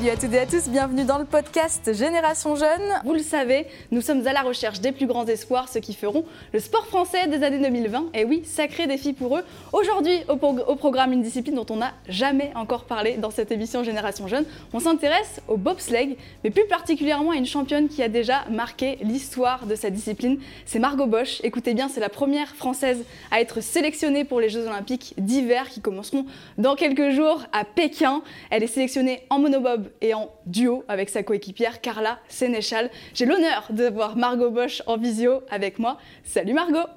Salut 0.00 0.12
à 0.12 0.16
toutes 0.16 0.32
et 0.32 0.38
à 0.38 0.46
tous, 0.46 0.70
bienvenue 0.70 1.04
dans 1.04 1.18
le 1.18 1.26
podcast 1.26 1.92
Génération 1.92 2.56
Jeune. 2.56 3.02
Vous 3.04 3.12
le 3.12 3.18
savez, 3.18 3.66
nous 3.90 4.00
sommes 4.00 4.26
à 4.26 4.32
la 4.32 4.40
recherche 4.40 4.80
des 4.80 4.92
plus 4.92 5.06
grands 5.06 5.26
espoirs, 5.26 5.68
ceux 5.68 5.80
qui 5.80 5.92
feront 5.92 6.24
le 6.54 6.58
sport 6.58 6.86
français 6.86 7.28
des 7.28 7.42
années 7.42 7.58
2020. 7.58 8.06
Et 8.14 8.24
oui, 8.24 8.40
sacré 8.46 8.86
défi 8.86 9.12
pour 9.12 9.36
eux. 9.36 9.42
Aujourd'hui, 9.74 10.22
au, 10.28 10.36
programme, 10.76 11.12
une 11.12 11.20
discipline 11.20 11.54
dont 11.54 11.66
on 11.68 11.76
n'a 11.76 11.92
jamais 12.08 12.50
encore 12.54 12.84
parlé 12.84 13.18
dans 13.18 13.30
cette 13.30 13.52
émission 13.52 13.84
Génération 13.84 14.26
Jeune. 14.26 14.46
On 14.72 14.80
s'intéresse 14.80 15.42
au 15.48 15.58
bobsleigh, 15.58 16.16
mais 16.44 16.50
plus 16.50 16.66
particulièrement 16.66 17.32
à 17.32 17.36
une 17.36 17.44
championne 17.44 17.88
qui 17.88 18.02
a 18.02 18.08
déjà 18.08 18.46
marqué 18.50 18.96
l'histoire 19.02 19.66
de 19.66 19.74
cette 19.74 19.92
discipline. 19.92 20.38
C'est 20.64 20.78
Margot 20.78 21.08
Bosch. 21.08 21.42
Écoutez 21.44 21.74
bien, 21.74 21.90
c'est 21.90 22.00
la 22.00 22.08
première 22.08 22.56
française 22.56 23.04
à 23.30 23.42
être 23.42 23.60
sélectionnée 23.60 24.24
pour 24.24 24.40
les 24.40 24.48
Jeux 24.48 24.66
Olympiques 24.66 25.12
d'hiver 25.18 25.68
qui 25.68 25.82
commenceront 25.82 26.24
dans 26.56 26.74
quelques 26.74 27.10
jours 27.10 27.42
à 27.52 27.66
Pékin. 27.66 28.22
Elle 28.48 28.62
est 28.62 28.66
sélectionnée 28.66 29.24
en 29.28 29.38
monobob 29.38 29.89
et 30.00 30.14
en 30.14 30.30
duo 30.46 30.84
avec 30.88 31.08
sa 31.08 31.22
coéquipière 31.22 31.80
Carla 31.80 32.18
Sénéchal. 32.28 32.90
J'ai 33.14 33.26
l'honneur 33.26 33.68
de 33.70 33.84
voir 33.88 34.16
Margot 34.16 34.50
Bosch 34.50 34.82
en 34.86 34.96
visio 34.96 35.42
avec 35.50 35.78
moi. 35.78 35.98
Salut 36.24 36.54
Margot 36.54 36.88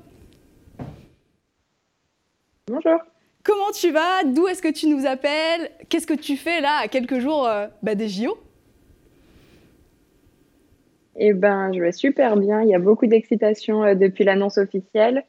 Bonjour 2.68 3.00
Comment 3.44 3.72
tu 3.72 3.92
vas? 3.92 4.24
D'où 4.24 4.48
est-ce 4.48 4.62
que 4.62 4.72
tu 4.72 4.88
nous 4.88 5.06
appelles? 5.06 5.70
Qu'est-ce 5.90 6.08
que 6.08 6.14
tu 6.14 6.38
fais 6.38 6.62
là 6.62 6.80
à 6.82 6.88
quelques 6.88 7.20
jours 7.20 7.46
euh, 7.46 7.68
bah, 7.82 7.94
des 7.94 8.08
JO 8.08 8.38
Eh 11.18 11.34
ben, 11.34 11.74
je 11.74 11.82
vais 11.82 11.92
super 11.92 12.38
bien. 12.38 12.62
Il 12.62 12.70
y 12.70 12.76
a 12.76 12.80
beaucoup 12.80 13.06
d'excitation 13.06 13.84
euh, 13.84 13.96
depuis 13.96 14.24
l'annonce 14.24 14.58
officielle. 14.58 15.26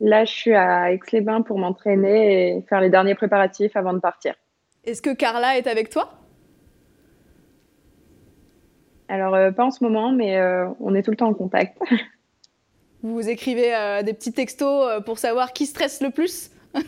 Là, 0.00 0.24
je 0.24 0.32
suis 0.32 0.54
à 0.54 0.92
Aix-les-Bains 0.92 1.42
pour 1.42 1.58
m'entraîner 1.58 2.56
et 2.56 2.62
faire 2.62 2.80
les 2.80 2.90
derniers 2.90 3.14
préparatifs 3.14 3.76
avant 3.76 3.92
de 3.92 4.00
partir. 4.00 4.34
Est-ce 4.84 5.02
que 5.02 5.14
Carla 5.14 5.56
est 5.56 5.68
avec 5.68 5.90
toi? 5.90 6.19
Alors, 9.10 9.34
euh, 9.34 9.50
pas 9.50 9.64
en 9.64 9.72
ce 9.72 9.82
moment, 9.82 10.12
mais 10.12 10.38
euh, 10.38 10.68
on 10.78 10.94
est 10.94 11.02
tout 11.02 11.10
le 11.10 11.16
temps 11.16 11.28
en 11.28 11.34
contact. 11.34 11.76
Vous 13.02 13.28
écrivez 13.28 13.74
euh, 13.74 14.02
des 14.02 14.14
petits 14.14 14.32
textos 14.32 15.02
pour 15.04 15.18
savoir 15.18 15.52
qui 15.52 15.66
stresse 15.66 16.00
le 16.00 16.10
plus 16.10 16.52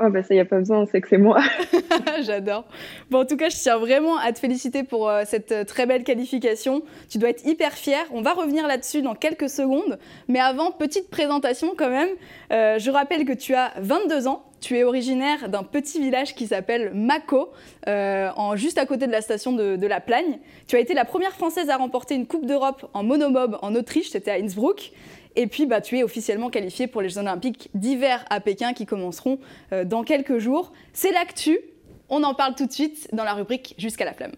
Oh 0.00 0.10
bah 0.10 0.22
ça 0.22 0.32
y 0.32 0.38
a 0.38 0.44
pas 0.44 0.58
besoin, 0.58 0.78
on 0.82 0.86
sait 0.86 1.00
que 1.00 1.08
c'est 1.08 1.18
moi. 1.18 1.40
J'adore. 2.22 2.64
Bon 3.10 3.22
en 3.22 3.24
tout 3.24 3.36
cas, 3.36 3.48
je 3.48 3.56
tiens 3.56 3.78
vraiment 3.78 4.16
à 4.16 4.32
te 4.32 4.38
féliciter 4.38 4.84
pour 4.84 5.10
cette 5.24 5.66
très 5.66 5.86
belle 5.86 6.04
qualification. 6.04 6.82
Tu 7.08 7.18
dois 7.18 7.30
être 7.30 7.44
hyper 7.44 7.72
fier. 7.72 8.04
On 8.12 8.22
va 8.22 8.32
revenir 8.32 8.68
là-dessus 8.68 9.02
dans 9.02 9.16
quelques 9.16 9.48
secondes, 9.48 9.98
mais 10.28 10.38
avant 10.38 10.70
petite 10.70 11.10
présentation 11.10 11.74
quand 11.76 11.90
même. 11.90 12.10
je 12.50 12.90
rappelle 12.92 13.24
que 13.24 13.32
tu 13.32 13.56
as 13.56 13.72
22 13.80 14.28
ans. 14.28 14.47
Tu 14.60 14.76
es 14.76 14.82
originaire 14.82 15.48
d'un 15.48 15.62
petit 15.62 16.00
village 16.00 16.34
qui 16.34 16.46
s'appelle 16.48 16.92
Mako, 16.92 17.50
euh, 17.86 18.30
juste 18.56 18.78
à 18.78 18.86
côté 18.86 19.06
de 19.06 19.12
la 19.12 19.20
station 19.20 19.52
de, 19.52 19.86
La 19.86 20.00
Plagne. 20.00 20.38
Tu 20.66 20.76
as 20.76 20.80
été 20.80 20.94
la 20.94 21.04
première 21.04 21.32
Française 21.32 21.70
à 21.70 21.76
remporter 21.76 22.14
une 22.14 22.26
Coupe 22.26 22.44
d'Europe 22.44 22.90
en 22.92 23.04
monomob 23.04 23.58
en 23.62 23.74
Autriche, 23.74 24.10
c'était 24.10 24.30
à 24.30 24.34
Innsbruck. 24.34 24.92
Et 25.36 25.46
puis, 25.46 25.66
bah, 25.66 25.80
tu 25.80 25.96
es 25.98 26.02
officiellement 26.02 26.50
qualifiée 26.50 26.88
pour 26.88 27.00
les 27.00 27.08
Jeux 27.08 27.18
Olympiques 27.18 27.70
d'hiver 27.74 28.24
à 28.30 28.40
Pékin 28.40 28.72
qui 28.72 28.86
commenceront 28.86 29.38
euh, 29.72 29.84
dans 29.84 30.02
quelques 30.02 30.38
jours. 30.38 30.72
C'est 30.92 31.12
l'actu. 31.12 31.60
On 32.08 32.24
en 32.24 32.34
parle 32.34 32.54
tout 32.56 32.66
de 32.66 32.72
suite 32.72 33.08
dans 33.12 33.24
la 33.24 33.34
rubrique 33.34 33.74
Jusqu'à 33.78 34.04
la 34.04 34.14
flamme. 34.14 34.32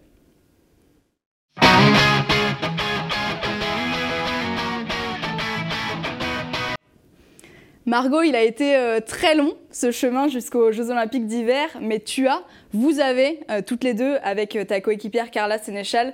Margot, 7.87 8.21
il 8.21 8.35
a 8.35 8.43
été 8.43 8.75
euh, 8.75 8.99
très 8.99 9.33
long 9.33 9.55
ce 9.71 9.91
chemin 9.91 10.27
jusqu'aux 10.27 10.71
Jeux 10.71 10.89
Olympiques 10.89 11.27
d'hiver, 11.27 11.67
mais 11.81 11.99
tu 11.99 12.27
as, 12.27 12.43
vous 12.73 12.99
avez 12.99 13.39
euh, 13.49 13.61
toutes 13.65 13.83
les 13.83 13.93
deux, 13.93 14.17
avec 14.23 14.55
euh, 14.55 14.65
ta 14.65 14.81
coéquipière 14.81 15.31
Carla 15.31 15.57
Sénéchal, 15.57 16.13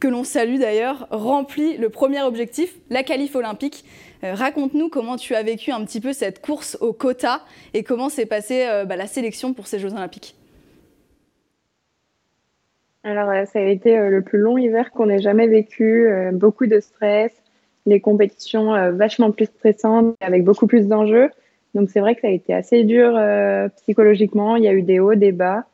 que 0.00 0.08
l'on 0.08 0.24
salue 0.24 0.58
d'ailleurs, 0.58 1.06
rempli 1.10 1.76
le 1.76 1.88
premier 1.88 2.22
objectif, 2.22 2.74
la 2.90 3.02
qualif 3.02 3.36
olympique. 3.36 3.84
Raconte-nous 4.22 4.88
comment 4.88 5.16
tu 5.16 5.34
as 5.34 5.42
vécu 5.42 5.70
un 5.70 5.84
petit 5.84 6.00
peu 6.00 6.12
cette 6.12 6.40
course 6.40 6.76
au 6.80 6.92
quota 6.92 7.42
et 7.74 7.82
comment 7.82 8.08
s'est 8.08 8.26
passée 8.26 8.66
bah, 8.86 8.96
la 8.96 9.06
sélection 9.06 9.54
pour 9.54 9.66
ces 9.66 9.78
Jeux 9.78 9.92
Olympiques. 9.92 10.34
Alors, 13.02 13.30
ça 13.46 13.60
a 13.60 13.62
été 13.62 13.96
le 13.96 14.22
plus 14.22 14.38
long 14.38 14.58
hiver 14.58 14.90
qu'on 14.90 15.08
ait 15.08 15.20
jamais 15.20 15.46
vécu, 15.46 16.08
beaucoup 16.32 16.66
de 16.66 16.80
stress, 16.80 17.32
les 17.86 18.00
compétitions 18.00 18.74
euh, 18.74 18.92
vachement 18.92 19.30
plus 19.30 19.46
stressantes, 19.46 20.16
avec 20.20 20.44
beaucoup 20.44 20.66
plus 20.66 20.86
d'enjeux. 20.86 21.30
Donc 21.74 21.90
c'est 21.90 22.00
vrai 22.00 22.14
que 22.14 22.20
ça 22.20 22.28
a 22.28 22.30
été 22.30 22.54
assez 22.54 22.84
dur 22.84 23.16
euh, 23.16 23.68
psychologiquement. 23.76 24.56
Il 24.56 24.64
y 24.64 24.68
a 24.68 24.72
eu 24.72 24.82
des 24.82 25.00
hauts, 25.00 25.14
des 25.14 25.32
bas. 25.32 25.64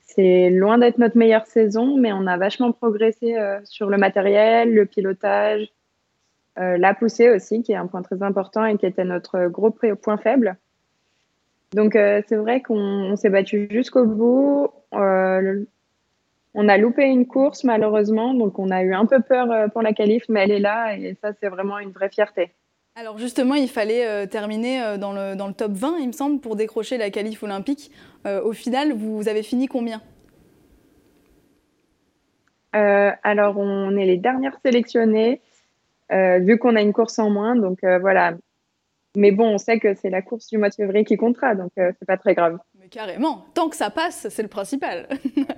C'est 0.00 0.50
loin 0.50 0.78
d'être 0.78 0.98
notre 0.98 1.16
meilleure 1.16 1.46
saison, 1.46 1.96
mais 1.96 2.12
on 2.12 2.26
a 2.26 2.36
vachement 2.36 2.72
progressé 2.72 3.36
euh, 3.36 3.60
sur 3.64 3.90
le 3.90 3.96
matériel, 3.96 4.74
le 4.74 4.86
pilotage, 4.86 5.68
la 6.56 6.92
poussée 6.92 7.30
aussi, 7.30 7.62
qui 7.62 7.72
est 7.72 7.76
un 7.76 7.86
point 7.86 8.02
très 8.02 8.22
important 8.22 8.66
et 8.66 8.76
qui 8.76 8.84
était 8.84 9.04
notre 9.04 9.46
gros 9.46 9.70
point 9.70 10.18
faible. 10.18 10.58
Donc 11.72 11.92
c'est 11.94 12.36
vrai 12.36 12.60
qu'on 12.60 13.16
s'est 13.16 13.30
battu 13.30 13.66
jusqu'au 13.70 14.04
bout. 14.04 14.68
On 16.54 16.68
a 16.68 16.76
loupé 16.78 17.04
une 17.04 17.26
course 17.26 17.64
malheureusement, 17.64 18.34
donc 18.34 18.58
on 18.58 18.70
a 18.70 18.82
eu 18.82 18.92
un 18.92 19.06
peu 19.06 19.20
peur 19.20 19.50
euh, 19.52 19.68
pour 19.68 19.82
la 19.82 19.92
qualif, 19.92 20.24
mais 20.28 20.44
elle 20.44 20.50
est 20.50 20.60
là 20.60 20.96
et 20.96 21.16
ça 21.20 21.32
c'est 21.40 21.48
vraiment 21.48 21.78
une 21.78 21.90
vraie 21.90 22.08
fierté. 22.08 22.50
Alors 22.96 23.18
justement, 23.18 23.54
il 23.54 23.68
fallait 23.68 24.06
euh, 24.06 24.26
terminer 24.26 24.82
euh, 24.82 24.98
dans, 24.98 25.12
le, 25.12 25.36
dans, 25.36 25.46
le, 25.46 25.54
top 25.54 25.72
20, 25.72 25.98
il 26.00 26.08
me 26.08 26.12
semble, 26.12 26.40
pour 26.40 26.56
décrocher 26.56 26.98
la 26.98 27.10
qualif 27.10 27.42
olympique. 27.42 27.90
au 28.26 28.52
final, 28.52 28.92
vous 28.92 29.28
avez 29.28 29.42
fini 29.42 29.66
combien? 29.66 30.02
Alors 32.72 33.58
on 33.58 33.96
est 33.96 34.06
les 34.06 34.16
dernières 34.16 34.56
sélectionnées, 34.64 35.40
vu 36.10 36.58
qu'on 36.58 36.76
a 36.76 36.82
une 36.82 36.92
course 36.92 37.18
en 37.18 37.30
moins, 37.30 37.56
donc 37.56 37.78
voilà. 37.82 38.34
Mais 39.16 39.32
bon, 39.32 39.54
on 39.54 39.58
sait 39.58 39.80
que 39.80 39.94
c'est 39.94 40.10
la 40.10 40.22
course 40.22 40.46
du 40.48 40.58
mois 40.58 40.68
de 40.68 40.74
février 40.74 41.04
qui 41.04 41.16
comptera, 41.16 41.56
donc 41.56 41.72
c'est 41.76 42.06
pas 42.06 42.16
très 42.16 42.34
grave. 42.34 42.58
Carrément, 42.90 43.44
tant 43.54 43.68
que 43.68 43.76
ça 43.76 43.90
passe, 43.90 44.28
c'est 44.28 44.42
le 44.42 44.48
principal. 44.48 45.08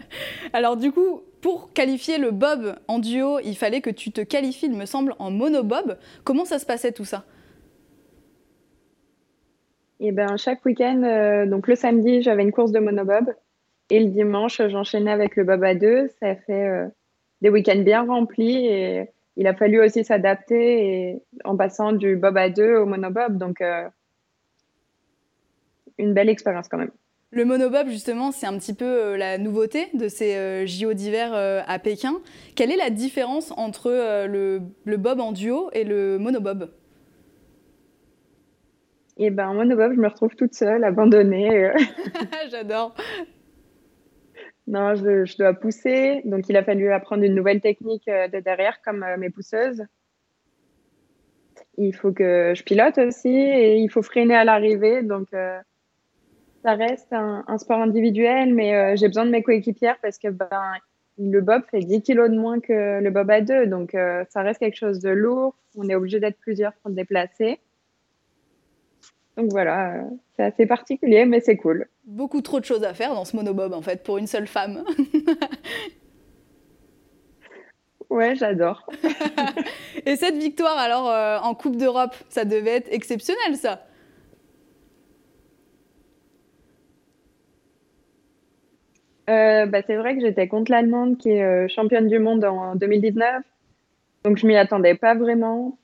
Alors 0.55 0.77
du 0.77 0.91
coup, 0.91 1.23
pour 1.43 1.73
qualifier 1.73 2.19
le 2.19 2.31
bob 2.31 2.77
en 2.87 3.01
duo, 3.01 3.41
il 3.41 3.57
fallait 3.57 3.81
que 3.81 3.91
tu 3.91 4.13
te 4.13 4.21
qualifies, 4.21 4.67
il 4.67 4.77
me 4.77 4.87
semble, 4.87 5.15
en 5.19 5.31
monobob. 5.33 5.99
Comment 6.23 6.45
ça 6.45 6.61
se 6.61 6.65
passait 6.65 6.93
tout 6.93 7.05
ça 7.05 7.25
Eh 9.99 10.13
ben, 10.13 10.37
chaque 10.37 10.65
week-end, 10.65 11.03
euh, 11.03 11.45
donc 11.45 11.67
le 11.67 11.75
samedi, 11.75 12.23
j'avais 12.23 12.45
une 12.45 12.53
course 12.53 12.71
de 12.71 12.79
monobob. 12.79 13.35
Et 13.91 13.99
le 13.99 14.11
dimanche, 14.11 14.63
j'enchaînais 14.69 15.11
avec 15.11 15.35
le 15.35 15.43
bob 15.43 15.65
à 15.65 15.75
deux. 15.75 16.09
Ça 16.21 16.37
fait 16.37 16.69
euh, 16.69 16.87
des 17.43 17.51
week-ends 17.51 17.83
bien 17.83 18.07
remplis 18.07 18.67
et 18.69 19.11
il 19.37 19.49
a 19.49 19.55
fallu 19.55 19.83
aussi 19.83 20.05
s'adapter 20.05 21.21
en 21.45 21.57
passant 21.57 21.93
du 21.93 22.15
bob 22.15 22.37
à 22.37 22.51
deux 22.51 22.77
au 22.77 22.87
monobob. 22.87 23.37
Donc, 23.37 23.61
euh, 23.61 23.89
une 25.99 26.15
belle 26.15 26.29
expérience 26.29 26.69
quand 26.69 26.79
même. 26.79 26.93
Le 27.35 27.47
monobob, 27.47 27.89
justement, 27.89 28.31
c'est 28.31 28.47
un 28.47 28.59
petit 28.59 28.75
peu 28.75 28.85
euh, 28.85 29.17
la 29.17 29.39
nouveauté 29.39 29.89
de 29.95 30.07
ces 30.07 30.37
euh, 30.37 30.67
JO 30.67 30.93
d'hiver 30.93 31.33
euh, 31.33 31.63
à 31.67 31.79
Pékin. 31.79 32.21
Quelle 32.55 32.71
est 32.71 32.77
la 32.77 32.91
différence 32.91 33.55
entre 33.57 33.89
le, 34.27 34.61
bob 34.99 35.19
en 35.19 35.33
duo 35.33 35.71
et 35.73 35.85
le 35.85 36.19
monobob? 36.19 36.71
Eh 39.17 39.31
ben, 39.31 39.49
en 39.49 39.55
monobob, 39.55 39.95
je 39.95 40.01
me 40.01 40.09
retrouve 40.09 40.37
toute 40.37 40.53
seule, 40.53 40.85
abandonnée. 40.85 41.73
J'adore. 42.51 42.95
Non, 44.67 44.95
je, 44.95 45.37
dois 45.39 45.55
pousser. 45.55 46.21
Donc, 46.27 46.51
il 46.51 46.57
a 46.59 46.63
fallu 46.63 46.93
apprendre 46.93 47.23
une 47.23 47.35
nouvelle 47.35 47.63
technique 47.63 48.09
de 48.09 48.41
derrière, 48.41 48.83
comme 48.83 49.07
mes 49.17 49.31
pousseuses. 49.31 49.83
Il 51.79 51.95
faut 51.95 52.13
que 52.13 52.53
je 52.55 52.63
pilote 52.63 52.99
aussi 52.99 53.35
et 53.35 53.79
il 53.79 53.89
faut 53.89 54.03
freiner 54.03 54.35
à 54.35 54.45
l'arrivée. 54.45 55.03
Donc, 55.03 55.29
ça 56.63 56.75
reste 56.75 57.13
un, 57.13 57.59
sport 57.59 57.81
individuel, 57.81 58.55
mais 58.55 58.75
euh, 58.75 58.97
j'ai 58.97 59.09
besoin 59.09 59.27
de 59.27 59.31
mes 59.31 59.43
coéquipières 59.43 59.99
parce 60.01 60.19
que 60.19 60.29
ben, 60.29 60.49
le 61.19 61.41
bob 61.41 61.63
fait 61.71 61.81
10 61.81 62.03
kilos 62.03 62.31
de 62.31 62.37
moins 62.37 62.61
que 62.61 63.01
le 63.01 63.11
bob 63.11 63.31
à 63.31 63.41
deux. 63.41 63.67
Donc, 63.67 63.95
euh, 63.95 64.25
ça 64.31 64.43
reste 64.43 64.61
quelque 64.61 64.77
chose 64.77 65.01
de 65.01 65.11
lourd. 65.11 65.55
On 65.77 65.89
est 65.89 65.95
obligé 65.95 66.21
d'être 66.21 66.39
plusieurs 66.39 66.73
pour 66.75 66.91
le 66.91 66.95
déplacer. 66.95 67.59
Donc 69.37 69.51
voilà, 69.51 69.95
euh, 69.95 70.03
c'est 70.37 70.45
assez 70.45 70.67
particulier, 70.67 71.25
mais 71.25 71.41
c'est 71.41 71.57
cool. 71.57 71.89
Beaucoup 72.05 72.43
trop 72.43 72.61
de 72.61 72.65
choses 72.65 72.85
à 72.85 72.95
faire 72.95 73.15
dans 73.15 73.25
ce 73.25 73.35
monobob, 73.35 73.73
en 73.73 73.83
fait, 73.83 74.03
pour 74.03 74.19
une 74.19 74.27
seule 74.27 74.47
femme. 74.47 74.85
ouais, 78.11 78.37
j'adore. 78.37 78.87
Et 80.07 80.17
cette 80.17 80.37
victoire, 80.37 80.77
alors, 80.77 81.45
en 81.45 81.55
Coupe 81.55 81.77
d'Europe, 81.77 82.15
ça 82.29 82.45
devait 82.45 82.77
être 82.77 82.93
exceptionnel, 82.93 83.57
ça 83.57 83.87
Euh, 89.31 89.67
bah, 89.67 89.83
c'est 89.87 89.97
vrai 89.97 90.15
que 90.15 90.21
j'étais 90.21 90.49
contre 90.49 90.71
l'Allemande 90.71 91.19
qui 91.19 91.31
est 91.31 91.45
euh, 91.45 91.69
championne 91.69 92.09
du 92.09 92.19
monde 92.19 92.45
en 92.45 92.75
2019. 92.75 93.43
Donc 94.25 94.37
je 94.37 94.47
m'y 94.47 94.57
attendais 94.57 94.95
pas 94.95 95.15
vraiment. 95.15 95.79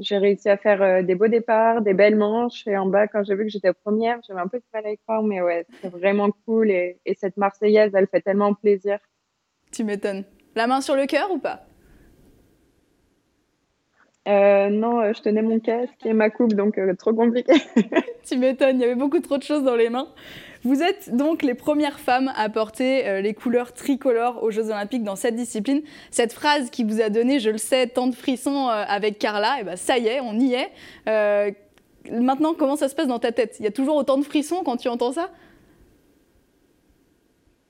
j'ai 0.00 0.18
réussi 0.18 0.48
à 0.48 0.56
faire 0.56 1.04
des 1.04 1.14
beaux 1.14 1.28
départs, 1.28 1.80
des 1.80 1.94
belles 1.94 2.16
manches. 2.16 2.66
Et 2.66 2.76
en 2.76 2.86
bas, 2.86 3.06
quand 3.06 3.22
j'ai 3.22 3.34
vu 3.34 3.44
que 3.44 3.50
j'étais 3.50 3.72
première, 3.72 4.18
j'avais 4.26 4.40
un 4.40 4.48
peu 4.48 4.58
de 4.58 4.64
mal 4.74 4.86
à 4.86 4.92
y 4.92 4.98
croire, 4.98 5.22
mais 5.22 5.40
ouais, 5.40 5.66
c'est 5.80 5.88
vraiment 5.90 6.30
cool. 6.44 6.70
Et, 6.70 6.98
et 7.06 7.14
cette 7.14 7.36
Marseillaise, 7.36 7.92
elle 7.94 8.06
fait 8.08 8.20
tellement 8.20 8.52
plaisir. 8.52 8.98
Tu 9.72 9.84
m'étonnes. 9.84 10.24
La 10.56 10.66
main 10.66 10.80
sur 10.80 10.96
le 10.96 11.06
cœur 11.06 11.30
ou 11.30 11.38
pas? 11.38 11.64
Euh, 14.28 14.68
non, 14.68 15.00
euh, 15.00 15.12
je 15.14 15.22
tenais 15.22 15.42
mon 15.42 15.60
casque 15.60 16.04
et 16.04 16.12
ma 16.12 16.30
coupe, 16.30 16.52
donc 16.52 16.78
euh, 16.78 16.94
trop 16.94 17.14
compliqué. 17.14 17.54
tu 18.26 18.36
m'étonnes, 18.36 18.76
il 18.76 18.82
y 18.82 18.84
avait 18.84 18.94
beaucoup 18.94 19.20
trop 19.20 19.38
de 19.38 19.42
choses 19.42 19.64
dans 19.64 19.76
les 19.76 19.88
mains. 19.88 20.08
Vous 20.62 20.82
êtes 20.82 21.16
donc 21.16 21.42
les 21.42 21.54
premières 21.54 21.98
femmes 21.98 22.30
à 22.36 22.48
porter 22.50 23.22
les 23.22 23.32
couleurs 23.32 23.72
tricolores 23.72 24.42
aux 24.42 24.50
Jeux 24.50 24.66
Olympiques 24.66 25.02
dans 25.02 25.16
cette 25.16 25.34
discipline. 25.34 25.80
Cette 26.10 26.32
phrase 26.32 26.68
qui 26.68 26.84
vous 26.84 27.00
a 27.00 27.08
donné, 27.08 27.38
je 27.38 27.50
le 27.50 27.58
sais, 27.58 27.86
tant 27.86 28.06
de 28.06 28.14
frissons 28.14 28.68
avec 28.68 29.18
Carla, 29.18 29.56
et 29.56 29.60
eh 29.62 29.64
ben 29.64 29.76
ça 29.76 29.96
y 29.96 30.06
est, 30.06 30.20
on 30.20 30.38
y 30.38 30.54
est. 30.54 31.56
maintenant, 32.10 32.52
comment 32.52 32.76
ça 32.76 32.88
se 32.88 32.94
passe 32.94 33.06
dans 33.06 33.18
ta 33.18 33.32
tête? 33.32 33.56
Il 33.58 33.64
y 33.64 33.68
a 33.68 33.70
toujours 33.70 33.96
autant 33.96 34.18
de 34.18 34.24
frissons 34.24 34.62
quand 34.62 34.76
tu 34.76 34.88
entends 34.88 35.12
ça? 35.12 35.30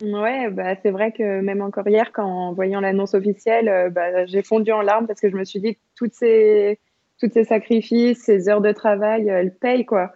Ouais, 0.02 0.48
bah, 0.48 0.74
c'est 0.82 0.90
vrai 0.90 1.12
que 1.12 1.40
même 1.40 1.60
encore 1.60 1.86
hier, 1.86 2.10
quand, 2.12 2.24
en 2.24 2.52
voyant 2.54 2.80
l'annonce 2.80 3.14
officielle, 3.14 3.68
euh, 3.68 3.90
bah, 3.90 4.24
j'ai 4.26 4.42
fondu 4.42 4.72
en 4.72 4.80
larmes 4.80 5.06
parce 5.06 5.20
que 5.20 5.28
je 5.28 5.36
me 5.36 5.44
suis 5.44 5.60
dit 5.60 5.74
que 5.74 5.80
toutes 5.94 6.14
ces, 6.14 6.80
toutes 7.20 7.32
ces 7.32 7.44
sacrifices, 7.44 8.22
ces 8.24 8.48
heures 8.48 8.62
de 8.62 8.72
travail, 8.72 9.28
elles 9.28 9.54
payent, 9.54 9.84
quoi. 9.84 10.12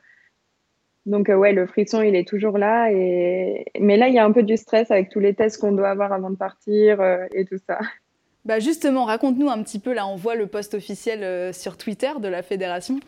Donc, 1.06 1.28
euh, 1.28 1.34
ouais, 1.34 1.52
le 1.52 1.66
frisson, 1.66 2.02
il 2.02 2.16
est 2.16 2.26
toujours 2.26 2.58
là. 2.58 2.90
Et... 2.90 3.66
Mais 3.78 3.96
là, 3.96 4.08
il 4.08 4.14
y 4.14 4.18
a 4.18 4.24
un 4.24 4.32
peu 4.32 4.42
du 4.42 4.56
stress 4.56 4.90
avec 4.90 5.10
tous 5.10 5.20
les 5.20 5.34
tests 5.34 5.60
qu'on 5.60 5.72
doit 5.72 5.90
avoir 5.90 6.12
avant 6.12 6.30
de 6.30 6.36
partir 6.36 7.00
euh, 7.00 7.26
et 7.34 7.44
tout 7.44 7.58
ça. 7.66 7.78
Bah 8.46 8.60
justement, 8.60 9.06
raconte-nous 9.06 9.48
un 9.48 9.62
petit 9.62 9.78
peu, 9.78 9.94
là 9.94 10.06
on 10.06 10.16
voit 10.16 10.34
le 10.34 10.46
post 10.46 10.74
officiel 10.74 11.22
euh, 11.22 11.50
sur 11.54 11.78
Twitter 11.78 12.10
de 12.20 12.28
la 12.28 12.42
fédération. 12.42 13.00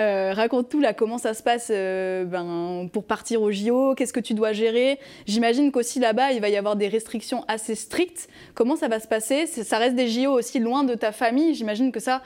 Euh, 0.00 0.32
raconte-nous 0.32 0.80
là 0.80 0.92
comment 0.94 1.16
ça 1.16 1.32
se 1.32 1.44
passe 1.44 1.70
ben, 1.70 2.88
pour 2.92 3.04
partir 3.04 3.40
au 3.40 3.52
JO, 3.52 3.94
qu'est-ce 3.94 4.12
que 4.12 4.18
tu 4.18 4.34
dois 4.34 4.52
gérer? 4.52 4.98
J'imagine 5.26 5.70
qu'aussi 5.70 6.00
là-bas 6.00 6.32
il 6.32 6.40
va 6.40 6.48
y 6.48 6.56
avoir 6.56 6.74
des 6.74 6.88
restrictions 6.88 7.44
assez 7.46 7.76
strictes. 7.76 8.28
Comment 8.54 8.74
ça 8.74 8.88
va 8.88 8.98
se 8.98 9.06
passer? 9.06 9.46
Ça 9.46 9.78
reste 9.78 9.94
des 9.94 10.08
JO 10.08 10.32
aussi 10.32 10.58
loin 10.58 10.82
de 10.82 10.94
ta 10.94 11.12
famille? 11.12 11.54
J'imagine 11.54 11.92
que 11.92 12.00
ça, 12.00 12.20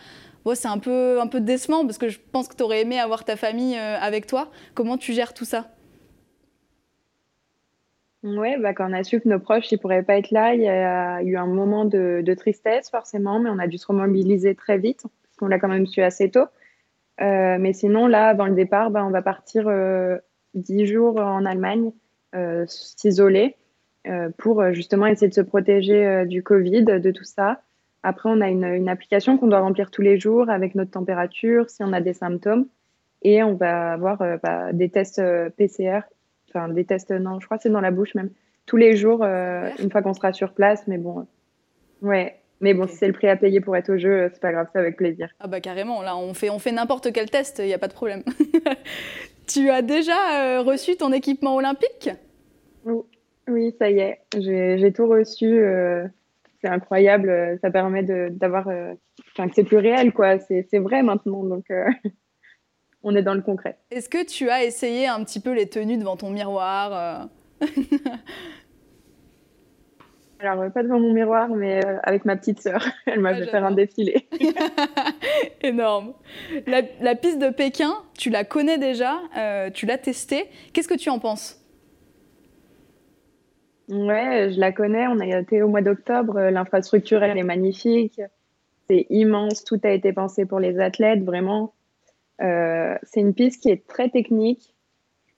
c'est 0.52 0.69
un 0.69 0.79
peu, 0.79 1.20
un 1.20 1.26
peu 1.26 1.41
décevant 1.41 1.85
parce 1.87 1.96
que 1.96 2.08
je 2.08 2.19
pense 2.32 2.49
que 2.49 2.55
tu 2.55 2.62
aurais 2.62 2.82
aimé 2.82 2.99
avoir 2.99 3.25
ta 3.25 3.37
famille 3.37 3.76
avec 3.76 4.26
toi. 4.26 4.50
Comment 4.75 4.99
tu 4.99 5.12
gères 5.12 5.32
tout 5.32 5.46
ça? 5.46 5.75
Ouais, 8.25 8.56
bah, 8.58 8.73
quand 8.73 8.88
on 8.88 8.94
a 8.94 9.05
su 9.05 9.20
que 9.20 9.29
nos 9.29 9.38
proches 9.38 9.70
ne 9.70 9.76
pourraient 9.76 10.02
pas 10.02 10.17
être 10.17 10.31
là, 10.31 10.55
il 10.55 10.62
y 10.62 10.69
a 10.69 11.23
eu 11.23 11.37
un 11.37 11.46
moment 11.46 11.85
de, 11.85 12.35
tristesse 12.35 12.88
forcément, 12.91 13.38
mais 13.38 13.50
on 13.50 13.58
a 13.58 13.67
dû 13.67 13.76
se 13.76 13.87
remobiliser 13.87 14.55
très 14.55 14.79
vite, 14.79 15.02
parce 15.02 15.37
qu'on 15.38 15.46
l'a 15.46 15.58
quand 15.58 15.69
même 15.69 15.87
su 15.87 16.02
assez 16.02 16.31
tôt. 16.31 16.46
Euh, 17.20 17.58
mais 17.61 17.75
sinon, 17.75 18.06
là, 18.06 18.29
avant 18.29 18.46
le 18.46 18.55
départ, 18.55 18.91
bah, 18.91 19.05
on 19.05 19.11
va 19.11 19.20
partir 19.20 19.69
euh, 19.69 20.17
dix 20.55 20.87
jours 20.87 21.19
en 21.19 21.44
Allemagne, 21.44 21.93
euh, 22.35 22.64
s'isoler, 22.67 23.56
pour 24.37 24.62
justement 24.73 25.06
essayer 25.06 25.29
de 25.29 25.35
se 25.35 25.41
protéger 25.41 26.26
du 26.26 26.43
Covid, 26.43 26.85
de 26.85 27.11
tout 27.11 27.25
ça. 27.25 27.62
Après, 28.04 28.28
on 28.30 28.40
a 28.40 28.48
une, 28.48 28.64
une 28.64 28.88
application 28.88 29.36
qu'on 29.36 29.48
doit 29.48 29.60
remplir 29.60 29.90
tous 29.90 30.02
les 30.02 30.20
jours 30.20 30.48
avec 30.48 30.76
notre 30.76 30.92
température, 30.92 31.68
si 31.68 31.82
on 31.82 31.92
a 31.92 32.00
des 32.00 32.12
symptômes. 32.12 32.66
Et 33.22 33.42
on 33.42 33.54
va 33.54 33.94
avoir 33.94 34.18
bah, 34.42 34.72
des 34.72 34.90
tests 34.90 35.20
PCR 35.56 36.02
enfin 36.54 36.68
des 36.68 36.84
tests, 36.84 37.10
non, 37.10 37.40
je 37.40 37.46
crois 37.46 37.56
que 37.56 37.62
c'est 37.62 37.70
dans 37.70 37.80
la 37.80 37.90
bouche 37.90 38.14
même, 38.14 38.30
tous 38.66 38.76
les 38.76 38.96
jours, 38.96 39.20
euh, 39.22 39.68
une 39.82 39.90
fois 39.90 40.02
qu'on 40.02 40.14
sera 40.14 40.32
sur 40.32 40.52
place. 40.52 40.86
Mais 40.86 40.98
bon, 40.98 41.26
ouais. 42.02 42.36
Mais 42.60 42.72
bon, 42.72 42.86
si 42.86 42.96
c'est 42.96 43.06
le 43.06 43.12
prix 43.12 43.28
à 43.28 43.36
payer 43.36 43.60
pour 43.60 43.76
être 43.76 43.90
au 43.90 43.98
jeu, 43.98 44.30
c'est 44.32 44.40
pas 44.40 44.52
grave, 44.52 44.68
c'est 44.72 44.78
avec 44.78 44.96
plaisir. 44.96 45.28
Ah 45.40 45.48
bah 45.48 45.60
carrément, 45.60 46.02
là 46.02 46.16
on 46.16 46.32
fait, 46.34 46.50
on 46.50 46.58
fait 46.58 46.72
n'importe 46.72 47.12
quel 47.12 47.28
test, 47.28 47.58
il 47.58 47.66
n'y 47.66 47.74
a 47.74 47.78
pas 47.78 47.88
de 47.88 47.92
problème. 47.92 48.22
tu 49.46 49.70
as 49.70 49.82
déjà 49.82 50.58
euh, 50.58 50.62
reçu 50.62 50.96
ton 50.96 51.12
équipement 51.12 51.56
olympique? 51.56 52.10
Oui, 53.46 53.74
ça 53.78 53.90
y 53.90 53.98
est, 53.98 54.20
j'ai 54.38 54.92
tout 54.92 55.06
reçu. 55.06 55.46
Euh, 55.46 56.06
c'est 56.64 56.70
incroyable, 56.70 57.58
ça 57.61 57.70
permet 57.70 58.02
d'avoir, 58.31 58.66
enfin 59.32 59.49
que 59.49 59.55
c'est 59.55 59.64
plus 59.64 59.76
réel 59.76 60.12
quoi, 60.14 60.38
c'est 60.38 60.78
vrai 60.78 61.02
maintenant, 61.02 61.44
donc 61.44 61.66
on 63.02 63.14
est 63.14 63.22
dans 63.22 63.34
le 63.34 63.43
concret. 63.43 63.76
Est-ce 63.90 64.08
que 64.08 64.25
tu 64.25 64.49
as 64.49 64.64
essayé 64.64 65.06
un 65.06 65.22
petit 65.22 65.40
peu 65.40 65.52
les 65.52 65.69
tenues 65.69 65.99
devant 65.99 66.16
ton 66.16 66.31
miroir 66.31 67.28
euh 67.61 67.66
Alors, 70.40 70.62
euh, 70.62 70.69
pas 70.69 70.82
devant 70.82 70.99
mon 70.99 71.12
miroir, 71.12 71.49
mais 71.49 71.84
euh, 71.84 71.99
avec 72.02 72.25
ma 72.25 72.37
petite 72.37 72.61
sœur. 72.61 72.84
Elle 73.06 73.20
m'a 73.20 73.34
fait 73.34 73.46
faire 73.46 73.64
un 73.64 73.70
défilé. 73.70 74.28
Énorme. 75.62 76.12
La, 76.67 77.14
piste 77.14 77.38
de 77.38 77.50
Pékin, 77.50 77.94
tu 78.19 78.31
la 78.31 78.44
connais 78.44 78.76
déjà, 78.76 79.20
tu 79.72 79.87
l'as 79.87 79.99
testée. 79.99 80.46
Qu'est-ce 80.72 80.88
que 80.88 80.99
tu 80.99 81.08
en 81.08 81.19
penses? 81.19 81.63
Ouais, 83.88 84.50
je 84.52 84.58
la 84.58 84.72
connais. 84.72 85.06
On 85.08 85.20
a 85.20 85.26
été 85.26 85.62
au 85.62 85.69
mois 85.69 85.82
d'octobre. 85.82 86.40
L'infrastructure, 86.40 87.22
elle 87.22 87.38
est 87.38 87.42
magnifique. 87.42 88.20
C'est 88.88 89.06
immense. 89.10 89.64
Tout 89.64 89.81
a 89.84 89.90
été 89.90 90.12
pensé 90.12 90.46
pour 90.46 90.60
les 90.60 90.78
athlètes, 90.78 91.22
vraiment. 91.22 91.75
Euh, 92.40 92.96
c'est 93.02 93.20
une 93.20 93.34
piste 93.34 93.62
qui 93.62 93.70
est 93.70 93.86
très 93.86 94.08
technique. 94.08 94.75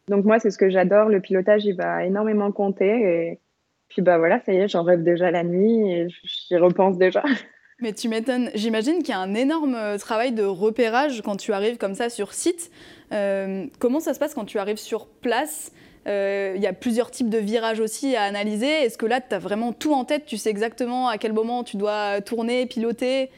Donc 0.09 0.25
moi, 0.25 0.39
c'est 0.39 0.51
ce 0.51 0.59
que 0.59 0.71
j'adore. 0.71 1.09
Le 1.09 1.21
pilotage, 1.21 1.65
il 1.65 1.77
va 1.77 2.05
énormément 2.05 2.53
compter. 2.53 3.31
Et 3.31 3.41
puis 3.89 4.03
bah 4.03 4.19
voilà, 4.19 4.41
ça 4.41 4.53
y 4.53 4.57
est, 4.57 4.69
j'en 4.69 4.83
rêve 4.83 5.03
déjà 5.03 5.31
la 5.31 5.45
nuit 5.45 5.91
et 5.91 6.09
j'y 6.25 6.57
repense 6.57 6.99
déjà. 6.99 7.23
Mais 7.81 7.93
tu 7.93 8.09
m'étonnes. 8.09 8.51
J'imagine 8.55 8.99
qu'il 8.99 9.11
y 9.11 9.13
a 9.13 9.19
un 9.19 9.35
énorme 9.35 9.75
euh, 9.75 9.99
travail 9.99 10.33
de 10.33 10.45
repérage 10.45 11.21
quand 11.21 11.37
tu 11.37 11.53
arrives 11.53 11.77
comme 11.77 11.95
ça 11.95 12.09
sur 12.09 12.33
site. 12.33 12.71
Euh, 13.13 13.67
comment 13.79 14.01
ça 14.01 14.15
se 14.15 14.19
passe 14.19 14.33
quand 14.33 14.47
tu 14.47 14.59
arrives 14.59 14.79
sur 14.79 15.07
place? 15.07 15.73
Il 16.07 16.61
y 16.63 16.67
a 16.67 16.73
plusieurs 16.73 17.11
types 17.11 17.31
de 17.31 17.39
virages 17.39 17.81
aussi 17.81 18.15
à 18.17 18.23
analyser. 18.23 18.69
Est-ce 18.69 18.97
que 18.97 19.07
là, 19.07 19.21
tu 19.21 19.35
as 19.35 19.39
vraiment 19.39 19.73
tout 19.73 19.93
en 19.93 20.05
tête? 20.05 20.25
Tu 20.25 20.37
sais 20.37 20.51
exactement 20.51 21.09
à 21.09 21.19
quel 21.19 21.33
moment 21.33 21.65
tu 21.65 21.77
dois 21.77 22.21
tourner, 22.21 22.67
piloter? 22.67 23.31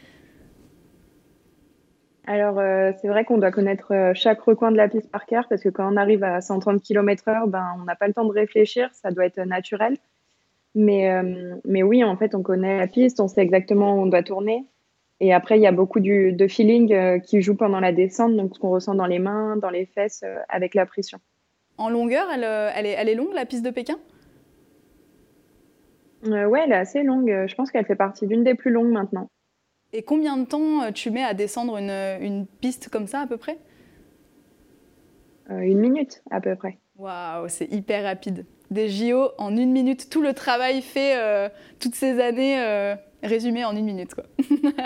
Alors, 2.28 2.58
euh, 2.58 2.92
c'est 3.00 3.08
vrai 3.08 3.24
qu'on 3.24 3.38
doit 3.38 3.50
connaître 3.50 3.94
euh, 3.94 4.12
chaque 4.12 4.42
recoin 4.42 4.70
de 4.70 4.76
la 4.76 4.86
piste 4.86 5.10
par 5.10 5.24
cœur 5.24 5.46
parce 5.48 5.62
que 5.62 5.70
quand 5.70 5.90
on 5.90 5.96
arrive 5.96 6.22
à 6.22 6.42
130 6.42 6.82
km/h, 6.82 7.48
ben, 7.48 7.64
on 7.80 7.84
n'a 7.84 7.96
pas 7.96 8.06
le 8.06 8.12
temps 8.12 8.26
de 8.26 8.32
réfléchir, 8.32 8.90
ça 8.92 9.10
doit 9.10 9.24
être 9.24 9.40
naturel. 9.40 9.96
Mais, 10.74 11.10
euh, 11.10 11.54
mais 11.64 11.82
oui, 11.82 12.04
en 12.04 12.18
fait, 12.18 12.34
on 12.34 12.42
connaît 12.42 12.76
la 12.76 12.86
piste, 12.86 13.18
on 13.20 13.28
sait 13.28 13.40
exactement 13.40 13.94
où 13.94 14.02
on 14.02 14.06
doit 14.06 14.22
tourner. 14.22 14.66
Et 15.20 15.32
après, 15.32 15.58
il 15.58 15.62
y 15.62 15.66
a 15.66 15.72
beaucoup 15.72 16.00
de 16.00 16.48
feeling 16.48 17.20
qui 17.22 17.40
joue 17.40 17.56
pendant 17.56 17.80
la 17.80 17.92
descente, 17.92 18.36
donc 18.36 18.54
ce 18.54 18.60
qu'on 18.60 18.70
ressent 18.70 18.94
dans 18.94 19.06
les 19.06 19.18
mains, 19.18 19.56
dans 19.56 19.70
les 19.70 19.86
fesses, 19.86 20.22
avec 20.48 20.74
la 20.74 20.84
pression. 20.84 21.18
En 21.78 21.90
longueur, 21.90 22.28
elle, 22.32 22.44
elle, 22.44 22.86
est, 22.86 22.90
elle 22.98 23.08
est 23.08 23.14
longue, 23.14 23.32
la 23.34 23.46
piste 23.46 23.64
de 23.64 23.70
Pékin? 23.70 23.98
Ouais, 26.24 26.60
elle 26.64 26.72
est 26.72 26.76
assez 26.76 27.02
longue. 27.02 27.46
Je 27.46 27.54
pense 27.54 27.70
qu'elle 27.70 27.86
fait 27.86 27.94
partie 27.96 28.26
d'une 28.26 28.44
des 28.44 28.54
plus 28.54 28.70
longues 28.70 28.90
maintenant. 28.90 29.28
Et 29.92 30.02
combien 30.02 30.36
de 30.36 30.44
temps 30.44 30.82
euh, 30.82 30.90
tu 30.90 31.10
mets 31.10 31.24
à 31.24 31.34
descendre 31.34 31.78
une, 31.78 31.90
une 31.90 32.46
piste 32.46 32.88
comme 32.88 33.06
ça 33.06 33.20
à 33.20 33.26
peu 33.26 33.36
près? 33.36 33.58
Euh, 35.50 35.60
Une 35.60 35.78
minute 35.78 36.22
à 36.30 36.40
peu 36.40 36.54
près. 36.56 36.78
Waouh, 36.96 37.48
c'est 37.48 37.72
hyper 37.72 38.04
rapide. 38.04 38.44
Des 38.70 38.88
JO 38.88 39.30
en 39.38 39.56
une 39.56 39.72
minute, 39.72 40.10
tout 40.10 40.20
le 40.20 40.34
travail 40.34 40.82
fait 40.82 41.16
euh, 41.16 41.48
toutes 41.80 41.94
ces 41.94 42.20
années 42.20 42.60
résumé 43.22 43.64
en 43.64 43.74
une 43.74 43.86
minute. 43.86 44.14
Quoi. 44.14 44.24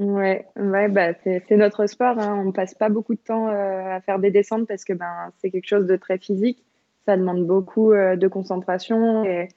ouais, 0.00 0.46
ouais 0.56 0.88
bah, 0.88 1.14
c'est 1.22 1.56
notre 1.56 1.86
sport. 1.86 2.18
Hein. 2.18 2.40
On 2.40 2.46
ne 2.46 2.52
passe 2.52 2.74
pas 2.74 2.88
beaucoup 2.88 3.14
de 3.14 3.20
temps 3.20 3.46
à 3.46 4.00
faire 4.00 4.18
des 4.18 4.30
descentes 4.30 4.66
parce 4.66 4.84
que 4.84 4.92
ben, 4.92 5.32
c'est 5.38 5.50
quelque 5.50 5.68
chose 5.68 5.86
de 5.86 5.96
très 5.96 6.18
physique. 6.18 6.64
Ça 7.06 7.16
demande 7.16 7.46
beaucoup 7.46 7.92
de 7.92 8.28
concentration 8.28 9.24
et 9.24 9.48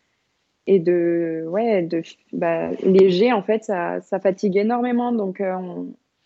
et 0.67 0.79
de 0.79 1.45
ouais 1.47 1.83
de 1.83 2.01
bah, 2.31 2.71
léger 2.83 3.33
en 3.33 3.43
fait 3.43 3.63
ça, 3.63 4.01
ça 4.01 4.19
fatigue 4.19 4.57
énormément 4.57 5.11
donc 5.11 5.41
euh, 5.41 5.57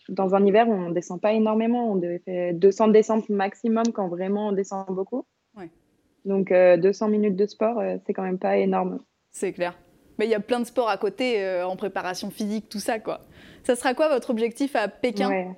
dans 0.08 0.34
un 0.34 0.46
hiver 0.46 0.68
on 0.68 0.90
descend 0.90 1.20
pas 1.20 1.32
énormément 1.32 1.92
on 1.92 2.00
fait 2.24 2.52
200 2.52 2.88
descentes 2.88 3.28
maximum 3.28 3.84
quand 3.92 4.08
vraiment 4.08 4.48
on 4.48 4.52
descend 4.52 4.86
beaucoup 4.88 5.26
ouais. 5.56 5.70
donc 6.24 6.52
200 6.52 6.52
euh, 6.52 7.10
minutes 7.10 7.36
de 7.36 7.46
sport 7.46 7.80
euh, 7.80 7.96
c'est 8.06 8.12
quand 8.12 8.22
même 8.22 8.38
pas 8.38 8.56
énorme 8.58 9.00
c'est 9.32 9.52
clair 9.52 9.76
mais 10.18 10.26
il 10.26 10.30
y 10.30 10.36
a 10.36 10.40
plein 10.40 10.60
de 10.60 10.66
sports 10.66 10.88
à 10.88 10.96
côté 10.96 11.44
en 11.62 11.76
préparation 11.76 12.30
physique 12.30 12.68
tout 12.68 12.80
ça 12.80 12.98
quoi 12.98 13.20
ça 13.68 13.76
sera 13.76 13.94
quoi 13.94 14.08
votre 14.08 14.30
objectif 14.30 14.74
à 14.76 14.88
Pékin? 14.88 15.54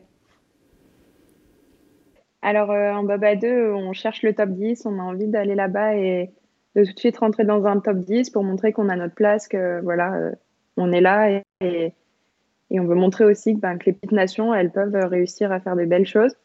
Alors 2.43 2.71
en 2.71 3.05
Baba 3.05 3.37
2 3.37 3.73
on 3.73 3.93
cherche 3.93 4.23
le 4.23 4.35
top 4.35 4.51
10 4.51 4.87
on 4.87 4.99
a 4.99 5.03
envie 5.03 5.27
d'aller 5.27 5.55
là-bas 5.55 5.95
et 5.97 6.31
de 6.77 6.85
tout 6.85 6.93
de 6.93 6.99
suite 6.99 7.19
rentrer 7.19 7.45
dans 7.45 7.65
un 7.67 7.81
top 7.81 7.99
10 7.99 8.31
pour 8.31 8.45
montrer 8.45 8.73
qu'on 8.73 8.89
a 8.89 8.97
notre 8.97 9.15
place, 9.15 9.49
que 9.49 9.81
voilà, 9.83 10.15
euh, 10.15 10.33
on 10.77 10.93
est 10.93 11.01
là 11.01 11.43
et, 11.61 11.93
on 12.73 12.85
veut 12.85 12.95
montrer 12.95 13.25
aussi 13.25 13.55
que, 13.55 13.61
ben, 13.61 13.79
que, 13.79 13.87
les 13.87 13.93
petites 13.93 14.13
nations, 14.13 14.55
elles 14.55 14.71
peuvent 14.71 14.95
réussir 14.95 15.51
à 15.51 15.59
faire 15.59 15.75
des 15.75 15.87
belles 15.87 16.07
choses. 16.07 16.37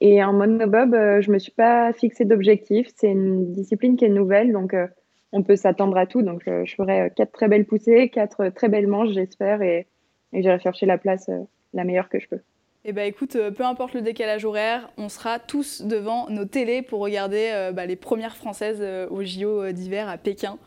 Et 0.00 0.22
en 0.22 0.32
monobob, 0.34 0.94
euh, 0.94 1.22
je 1.22 1.30
me 1.30 1.38
suis 1.38 1.52
pas 1.52 1.92
fixé 1.94 2.26
d'objectif. 2.26 2.88
C'est 2.96 3.10
une 3.10 3.52
discipline 3.52 3.96
qui 3.96 4.04
est 4.04 4.10
nouvelle, 4.10 4.52
donc 4.52 4.74
euh, 4.74 4.86
on 5.32 5.42
peut 5.42 5.56
s'attendre 5.56 5.96
à 5.96 6.06
tout. 6.06 6.20
Donc 6.20 6.42
je 6.46 6.74
ferai 6.74 7.10
quatre 7.16 7.32
très 7.32 7.48
belles 7.48 7.64
poussées, 7.64 8.10
quatre 8.10 8.50
très 8.50 8.68
belles 8.68 8.86
manches, 8.86 9.12
j'espère, 9.12 9.62
et, 9.62 9.86
et 10.34 10.42
j'irai 10.42 10.58
chercher 10.58 10.84
la 10.84 10.98
place 10.98 11.30
la 11.72 11.84
meilleure 11.84 12.08
que 12.08 12.20
je 12.20 12.28
peux. 12.28 12.40
Eh 12.86 12.92
bien 12.92 13.04
écoute, 13.04 13.36
euh, 13.36 13.50
peu 13.50 13.64
importe 13.64 13.94
le 13.94 14.02
décalage 14.02 14.44
horaire, 14.44 14.90
on 14.98 15.08
sera 15.08 15.38
tous 15.38 15.80
devant 15.80 16.28
nos 16.28 16.44
télés 16.44 16.82
pour 16.82 17.00
regarder 17.00 17.48
euh, 17.50 17.72
bah, 17.72 17.86
les 17.86 17.96
premières 17.96 18.36
françaises 18.36 18.80
euh, 18.82 19.08
au 19.08 19.24
JO 19.24 19.72
d'hiver 19.72 20.06
à 20.06 20.18
Pékin. 20.18 20.58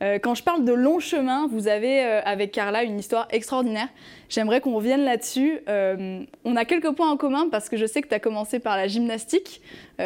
quand 0.00 0.34
je 0.34 0.42
parle 0.42 0.64
de 0.64 0.72
long 0.72 0.98
chemin, 0.98 1.46
vous 1.48 1.68
avez 1.68 2.00
avec 2.00 2.52
Carla 2.52 2.84
une 2.84 2.98
histoire 2.98 3.26
extraordinaire. 3.30 3.88
J'aimerais 4.28 4.60
qu'on 4.60 4.74
revienne 4.76 5.02
là-dessus. 5.02 5.58
on 5.66 6.56
a 6.56 6.64
quelques 6.64 6.92
points 6.92 7.10
en 7.10 7.16
commun 7.16 7.48
parce 7.50 7.68
que 7.68 7.76
je 7.76 7.84
sais 7.84 8.00
que 8.00 8.06
tu 8.06 8.14
as 8.14 8.20
commencé 8.20 8.60
par 8.60 8.76
la 8.76 8.86
gymnastique. 8.86 9.60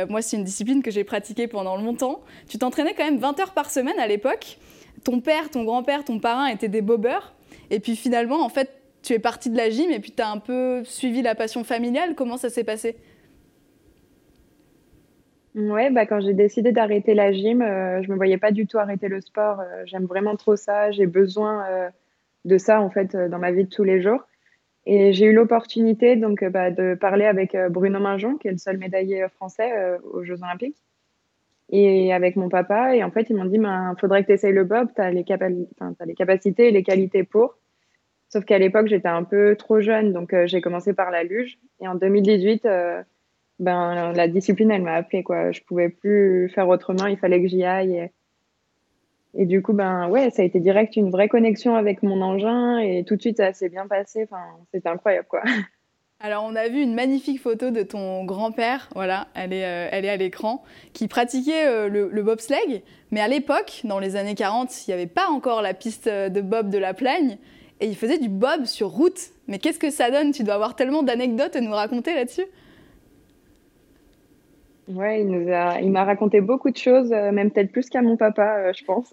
moi, 0.08 0.22
c'est 0.22 0.38
une 0.38 0.44
discipline 0.44 0.82
que 0.82 0.90
j'ai 0.90 1.04
pratiquée 1.04 1.46
pendant 1.46 1.76
longtemps. 1.76 2.22
Tu 2.48 2.56
t'entraînais 2.56 2.94
quand 2.94 3.04
même 3.04 3.18
20 3.18 3.38
heures 3.40 3.52
par 3.52 3.70
semaine 3.70 3.98
à 3.98 4.06
l'époque. 4.06 4.56
Ton 5.04 5.20
père, 5.20 5.50
ton 5.50 5.62
grand-père, 5.64 6.04
ton 6.04 6.18
parrain 6.18 6.46
étaient 6.46 6.68
des 6.68 6.80
bobeurs. 6.80 7.34
Et 7.70 7.78
puis 7.78 7.94
finalement, 7.94 8.42
en 8.42 8.48
fait, 8.48 8.81
tu 9.02 9.12
es 9.12 9.18
partie 9.18 9.50
de 9.50 9.56
la 9.56 9.70
gym 9.70 9.90
et 9.90 10.00
puis 10.00 10.12
tu 10.12 10.22
as 10.22 10.30
un 10.30 10.38
peu 10.38 10.82
suivi 10.84 11.22
la 11.22 11.34
passion 11.34 11.64
familiale. 11.64 12.14
Comment 12.14 12.36
ça 12.36 12.50
s'est 12.50 12.64
passé? 12.64 12.96
Ouais, 15.54 15.90
bah 15.90 16.06
quand 16.06 16.20
j'ai 16.20 16.32
décidé 16.32 16.72
d'arrêter 16.72 17.12
la 17.12 17.30
gym, 17.30 17.60
euh, 17.60 18.02
je 18.02 18.10
me 18.10 18.16
voyais 18.16 18.38
pas 18.38 18.52
du 18.52 18.66
tout 18.66 18.78
arrêter 18.78 19.08
le 19.08 19.20
sport. 19.20 19.60
Euh, 19.60 19.82
j'aime 19.84 20.06
vraiment 20.06 20.34
trop 20.36 20.56
ça. 20.56 20.90
J'ai 20.92 21.06
besoin 21.06 21.66
euh, 21.66 21.90
de 22.46 22.56
ça 22.56 22.80
en 22.80 22.88
fait 22.88 23.14
dans 23.14 23.38
ma 23.38 23.50
vie 23.52 23.64
de 23.64 23.68
tous 23.68 23.84
les 23.84 24.00
jours. 24.00 24.20
Et 24.86 25.12
j'ai 25.12 25.26
eu 25.26 25.32
l'opportunité 25.32 26.16
donc 26.16 26.42
bah, 26.44 26.70
de 26.70 26.94
parler 26.94 27.26
avec 27.26 27.56
Bruno 27.70 28.00
Minjon, 28.00 28.36
qui 28.36 28.48
est 28.48 28.52
le 28.52 28.58
seul 28.58 28.78
médaillé 28.78 29.26
français 29.36 29.70
aux 30.12 30.24
Jeux 30.24 30.42
Olympiques, 30.42 30.76
et 31.70 32.12
avec 32.12 32.34
mon 32.34 32.48
papa. 32.48 32.96
Et 32.96 33.04
en 33.04 33.12
fait, 33.12 33.30
ils 33.30 33.36
m'ont 33.36 33.44
dit, 33.44 33.56
il 33.56 33.62
ben, 33.62 33.94
faudrait 34.00 34.22
que 34.22 34.28
tu 34.28 34.32
essayes 34.32 34.52
le 34.52 34.64
bob. 34.64 34.88
Tu 34.96 35.00
as, 35.00 35.12
les 35.12 36.14
capacités 36.16 36.68
et 36.68 36.70
les 36.72 36.82
qualités 36.82 37.22
pour. 37.22 37.54
Sauf 38.32 38.46
qu'à 38.46 38.58
l'époque, 38.58 38.86
j'étais 38.86 39.08
un 39.08 39.24
peu 39.24 39.56
trop 39.56 39.82
jeune, 39.82 40.14
donc 40.14 40.32
euh, 40.32 40.46
j'ai 40.46 40.62
commencé 40.62 40.94
par 40.94 41.10
la 41.10 41.22
luge. 41.22 41.58
Et 41.82 41.86
en 41.86 41.94
2018, 41.94 42.64
euh, 42.64 43.02
ben, 43.58 44.14
la 44.14 44.26
discipline, 44.26 44.70
elle 44.70 44.80
m'a 44.80 44.94
appelée. 44.94 45.22
Quoi. 45.22 45.52
Je 45.52 45.60
pouvais 45.60 45.90
plus 45.90 46.48
faire 46.48 46.66
autrement, 46.66 47.08
il 47.08 47.18
fallait 47.18 47.42
que 47.42 47.48
j'y 47.48 47.62
aille. 47.62 48.08
Et, 49.34 49.44
du 49.44 49.60
coup, 49.60 49.74
ben, 49.74 50.08
ouais, 50.08 50.30
ça 50.30 50.40
a 50.40 50.46
été 50.46 50.60
direct 50.60 50.96
une 50.96 51.10
vraie 51.10 51.28
connexion 51.28 51.76
avec 51.76 52.02
mon 52.02 52.22
engin. 52.22 52.78
Et 52.78 53.04
tout 53.04 53.16
de 53.16 53.20
suite, 53.20 53.36
ça 53.36 53.52
s'est 53.52 53.68
bien 53.68 53.86
passé. 53.86 54.22
Enfin, 54.22 54.42
c'était 54.72 54.88
incroyable. 54.88 55.26
Quoi. 55.28 55.42
Alors, 56.20 56.44
on 56.48 56.56
a 56.56 56.68
vu 56.68 56.80
une 56.80 56.94
magnifique 56.94 57.38
photo 57.38 57.70
de 57.70 57.82
ton 57.82 58.24
grand-père, 58.24 58.88
voilà, 58.94 59.26
elle 59.34 59.52
est, 59.52 59.66
euh, 59.66 59.88
elle 59.90 60.04
est 60.06 60.08
à 60.08 60.16
l'écran, 60.16 60.62
qui 60.94 61.06
pratiquait 61.06 61.90
le, 61.90 62.08
le, 62.08 62.22
bobsleigh. 62.22 62.82
Mais 63.10 63.20
à 63.20 63.28
l'époque, 63.28 63.82
dans 63.84 63.98
les 63.98 64.16
années 64.16 64.36
40, 64.36 64.86
il 64.86 64.90
n'y 64.90 64.94
avait 64.94 65.06
pas 65.06 65.26
encore 65.26 65.60
la 65.60 65.74
piste 65.74 66.08
de 66.08 66.40
bob 66.40 66.70
de 66.70 66.78
la 66.78 66.94
Plagne 66.94 67.38
et 67.82 67.86
il 67.86 67.96
faisait 67.96 68.18
du 68.18 68.28
bob 68.28 68.64
sur 68.64 68.88
route. 68.88 69.30
Mais 69.48 69.58
qu'est-ce 69.58 69.78
que 69.78 69.90
ça 69.90 70.10
donne? 70.10 70.30
Tu 70.30 70.44
dois 70.44 70.54
avoir 70.54 70.76
tellement 70.76 71.02
d'anecdotes 71.02 71.56
à 71.56 71.60
nous 71.60 71.72
raconter 71.72 72.14
là-dessus. 72.14 72.46
Ouais, 74.88 75.22
il 75.22 75.28
nous 75.28 75.52
a, 75.52 75.80
il 75.80 75.90
m'a 75.90 76.04
raconté 76.04 76.40
beaucoup 76.40 76.70
de 76.70 76.76
choses, 76.76 77.12
euh, 77.12 77.32
même 77.32 77.50
peut-être 77.50 77.72
plus 77.72 77.88
qu'à 77.88 78.02
mon 78.02 78.16
papa, 78.16 78.58
euh, 78.58 78.72
je 78.76 78.84
pense. 78.84 79.10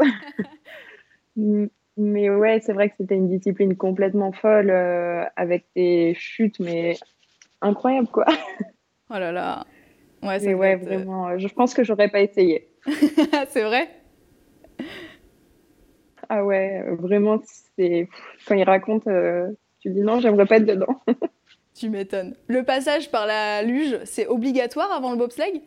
mais 1.98 2.30
ouais, 2.30 2.60
c'est 2.62 2.74
vrai 2.74 2.90
que 2.90 2.96
c'était 2.98 3.16
une 3.16 3.30
discipline 3.30 3.76
complètement 3.76 4.32
folle, 4.32 4.70
euh, 4.72 5.24
avec 5.36 5.66
des 5.76 6.14
chutes, 6.16 6.60
mais 6.60 6.96
incroyables 7.62 8.08
quoi. 8.08 8.26
Oh 9.12 9.16
là 9.16 9.32
là. 9.32 9.66
Ouais, 10.22 10.40
c'est 10.40 10.54
ouais, 10.54 10.76
vraiment. 10.76 11.38
Je 11.38 11.48
pense 11.48 11.74
que 11.74 11.84
j'aurais 11.84 12.10
pas 12.10 12.22
essayé. 12.22 12.70
c'est 13.50 13.64
vrai. 13.64 13.90
Ah 16.32 16.46
ouais, 16.46 16.84
vraiment, 17.00 17.42
c'est 17.76 18.08
quand 18.48 18.54
il 18.54 18.64
raconte, 18.64 19.08
euh, 19.08 19.50
tu 19.80 19.90
dis 19.90 20.02
non, 20.02 20.20
j'aimerais 20.20 20.46
pas 20.46 20.58
être 20.58 20.66
dedans. 20.66 21.02
tu 21.74 21.90
m'étonnes. 21.90 22.36
Le 22.48 22.64
passage 22.64 23.10
par 23.10 23.26
la 23.26 23.64
luge, 23.64 23.98
c'est 24.04 24.28
obligatoire 24.28 24.92
avant 24.92 25.12
le 25.12 25.18
bobsleigh? 25.18 25.64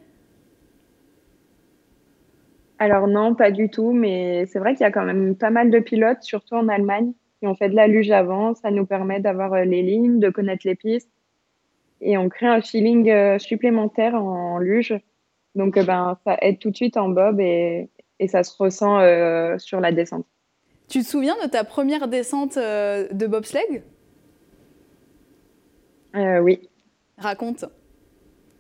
Alors 2.79 3.09
non, 3.09 3.35
pas 3.35 3.51
du 3.51 3.71
tout, 3.71 3.93
mais 3.93 4.47
c'est 4.47 4.61
vrai 4.61 4.75
qu'il 4.75 4.83
y 4.83 4.87
a 4.87 4.93
quand 4.93 5.05
même 5.05 5.35
pas 5.35 5.51
mal 5.51 5.71
de 5.71 5.81
pilotes, 5.81 6.23
surtout 6.23 6.55
en 6.55 6.69
Allemagne, 6.69 7.13
qui 7.41 7.49
ont 7.49 7.57
fait 7.57 7.69
de 7.69 7.75
la 7.75 7.89
luge 7.89 8.13
avant. 8.13 8.55
Ça 8.55 8.71
nous 8.71 8.87
permet 8.87 9.19
d'avoir 9.19 9.53
euh, 9.55 9.65
les 9.65 9.83
lignes, 9.83 10.21
de 10.21 10.31
connaître 10.31 10.65
les 10.65 10.77
pistes, 10.77 11.11
et 12.01 12.17
on 12.17 12.29
crée 12.29 12.47
un 12.47 12.61
feeling 12.61 13.11
euh, 13.11 13.39
supplémentaire 13.41 14.15
en 14.15 14.59
luge. 14.59 14.95
Donc 15.57 15.75
ben 15.75 16.17
ça 16.25 16.37
aide 16.41 16.61
tout 16.61 16.71
de 16.71 16.77
suite 16.77 16.97
en 16.97 17.09
bob 17.09 17.41
et, 17.41 17.91
et 18.21 18.29
ça 18.29 18.45
se 18.45 18.57
ressent 18.57 19.01
sur 19.59 19.81
la 19.81 19.93
descente. 19.93 20.25
Tu 20.93 20.99
te 20.99 21.07
souviens 21.07 21.37
de 21.43 21.49
ta 21.49 21.65
première 21.65 22.07
descente 22.07 22.59
euh, 22.59 23.09
de 23.13 23.27
bobsleigh? 23.27 23.83
Euh, 26.15 26.39
Oui. 26.41 26.69
Raconte. 27.17 27.65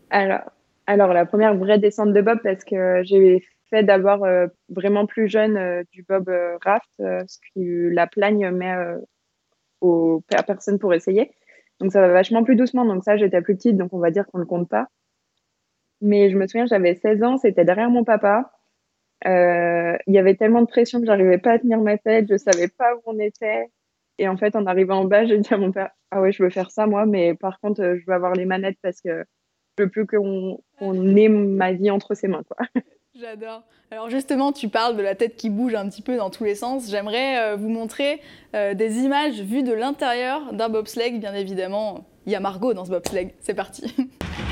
Alors, 0.08 0.40
alors, 0.86 1.12
la 1.12 1.26
première 1.26 1.54
vraie 1.54 1.78
descente 1.78 2.14
de 2.14 2.22
bob, 2.22 2.38
parce 2.42 2.64
que 2.64 3.02
j'ai 3.04 3.44
fait 3.68 3.82
d'abord 3.82 4.24
euh, 4.24 4.46
vraiment 4.70 5.04
plus 5.04 5.28
jeune 5.28 5.84
du 5.92 6.04
bob 6.08 6.30
raft, 6.64 6.88
ce 7.00 7.38
que 7.54 7.90
la 7.90 8.06
plagne 8.06 8.50
met 8.50 8.76
aux 9.82 10.22
personnes 10.46 10.78
pour 10.78 10.94
essayer. 10.94 11.32
Donc 11.80 11.92
ça 11.92 12.00
va 12.00 12.08
vachement 12.08 12.44
plus 12.44 12.56
doucement. 12.56 12.86
Donc 12.86 13.04
ça, 13.04 13.18
j'étais 13.18 13.42
plus 13.42 13.56
petite, 13.56 13.76
donc 13.76 13.92
on 13.92 13.98
va 13.98 14.10
dire 14.10 14.24
qu'on 14.26 14.38
ne 14.38 14.44
le 14.44 14.48
compte 14.48 14.70
pas. 14.70 14.86
Mais 16.00 16.30
je 16.30 16.38
me 16.38 16.46
souviens, 16.46 16.64
j'avais 16.64 16.94
16 16.94 17.22
ans, 17.24 17.36
c'était 17.36 17.66
derrière 17.66 17.90
mon 17.90 18.04
papa. 18.04 18.50
Euh, 19.26 19.96
il 20.06 20.14
y 20.14 20.18
avait 20.18 20.34
tellement 20.34 20.62
de 20.62 20.66
pression 20.66 21.00
que 21.00 21.06
j'arrivais 21.06 21.38
pas 21.38 21.52
à 21.52 21.58
tenir 21.58 21.80
ma 21.80 21.98
tête, 21.98 22.26
je 22.28 22.36
savais 22.36 22.68
pas 22.68 22.94
où 22.96 23.00
on 23.06 23.18
était. 23.18 23.70
Et 24.18 24.28
en 24.28 24.36
fait, 24.36 24.56
en 24.56 24.66
arrivant 24.66 25.00
en 25.00 25.04
bas, 25.04 25.24
j'ai 25.24 25.38
dit 25.38 25.52
à 25.52 25.58
mon 25.58 25.72
père 25.72 25.90
Ah 26.10 26.20
ouais, 26.20 26.32
je 26.32 26.42
veux 26.42 26.50
faire 26.50 26.70
ça 26.70 26.86
moi, 26.86 27.06
mais 27.06 27.34
par 27.34 27.60
contre, 27.60 27.82
euh, 27.82 27.96
je 27.98 28.04
veux 28.06 28.14
avoir 28.14 28.34
les 28.34 28.44
manettes 28.44 28.78
parce 28.82 29.00
que 29.00 29.24
je 29.78 29.84
veux 29.84 29.88
plus 29.88 30.06
qu'on 30.06 31.16
ait 31.16 31.28
ma 31.28 31.72
vie 31.72 31.90
entre 31.90 32.14
ses 32.14 32.28
mains. 32.28 32.42
Quoi. 32.42 32.66
J'adore. 33.14 33.62
Alors 33.90 34.08
justement, 34.08 34.52
tu 34.52 34.68
parles 34.68 34.96
de 34.96 35.02
la 35.02 35.14
tête 35.14 35.36
qui 35.36 35.50
bouge 35.50 35.74
un 35.74 35.88
petit 35.88 36.02
peu 36.02 36.16
dans 36.16 36.30
tous 36.30 36.44
les 36.44 36.54
sens. 36.54 36.90
J'aimerais 36.90 37.38
euh, 37.38 37.56
vous 37.56 37.68
montrer 37.68 38.20
des 38.52 38.98
images 39.00 39.40
vues 39.40 39.62
de 39.62 39.72
l'intérieur 39.72 40.52
d'un 40.52 40.68
bobsleigh. 40.68 41.18
Bien 41.18 41.34
évidemment, 41.34 42.06
il 42.26 42.32
y 42.32 42.34
a 42.34 42.40
Margot 42.40 42.74
dans 42.74 42.84
ce 42.84 42.90
bobsleigh. 42.90 43.34
C'est 43.40 43.54
parti. 43.54 43.94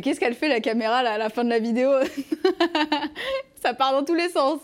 Mais 0.00 0.02
qu'est-ce 0.02 0.20
qu'elle 0.20 0.32
fait 0.32 0.48
la 0.48 0.60
caméra 0.60 1.02
là, 1.02 1.12
à 1.12 1.18
la 1.18 1.28
fin 1.28 1.44
de 1.44 1.50
la 1.50 1.58
vidéo 1.58 1.90
Ça 3.56 3.74
part 3.74 3.92
dans 3.92 4.02
tous 4.02 4.14
les 4.14 4.30
sens. 4.30 4.58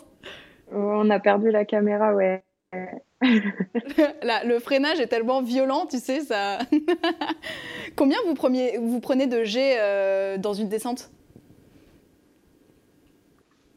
On 0.71 1.07
a 1.11 1.19
perdu 1.19 1.51
la 1.51 1.63
caméra, 1.63 2.11
ouais. 2.15 2.41
le 3.21 4.57
freinage 4.57 4.99
est 4.99 5.05
tellement 5.05 5.43
violent, 5.43 5.85
tu 5.85 5.99
sais, 5.99 6.21
ça. 6.21 6.57
Combien 7.95 8.17
vous, 8.25 8.33
vous, 8.33 8.99
prenez 8.99 9.27
de 9.27 9.43
G 9.43 9.75
euh, 9.79 10.39
dans 10.39 10.53
une 10.53 10.69
descente? 10.69 11.11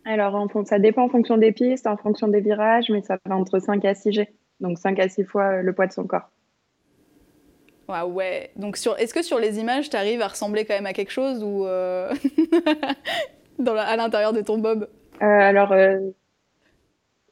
Alors, 0.07 0.49
ça 0.65 0.79
dépend 0.79 1.03
en 1.03 1.09
fonction 1.11 1.37
des 1.37 1.53
pistes, 1.53 1.87
en 1.87 1.99
fonction 1.99 2.29
des 2.29 2.41
virages, 2.41 2.89
mais 2.89 3.03
ça 3.03 3.19
va 3.27 3.37
entre 3.37 3.59
5 3.59 3.85
à 3.85 3.95
6 3.95 4.13
G. 4.13 4.29
Donc 4.61 4.79
5 4.79 4.99
à 4.99 5.11
6 5.11 5.25
fois 5.25 5.61
le 5.61 5.75
poids 5.75 5.87
de 5.87 5.93
son 5.93 6.07
corps 6.07 6.31
ouais. 8.07 8.51
Donc, 8.57 8.77
sur... 8.77 8.99
est-ce 8.99 9.15
que 9.15 9.23
sur 9.23 9.39
les 9.39 9.59
images, 9.59 9.91
tu 9.91 9.97
arrives 9.97 10.21
à 10.23 10.29
ressembler 10.29 10.65
quand 10.65 10.75
même 10.75 10.87
à 10.87 10.93
quelque 10.93 11.13
chose 11.13 11.43
ou 11.43 11.67
euh, 11.67 12.13
Dans 13.59 13.77
à 13.77 13.97
l'intérieur 13.97 14.33
de 14.33 14.41
ton 14.41 14.59
bob? 14.59 14.89
Euh, 15.23 15.27
Alors, 15.27 15.73
euh, 15.73 15.99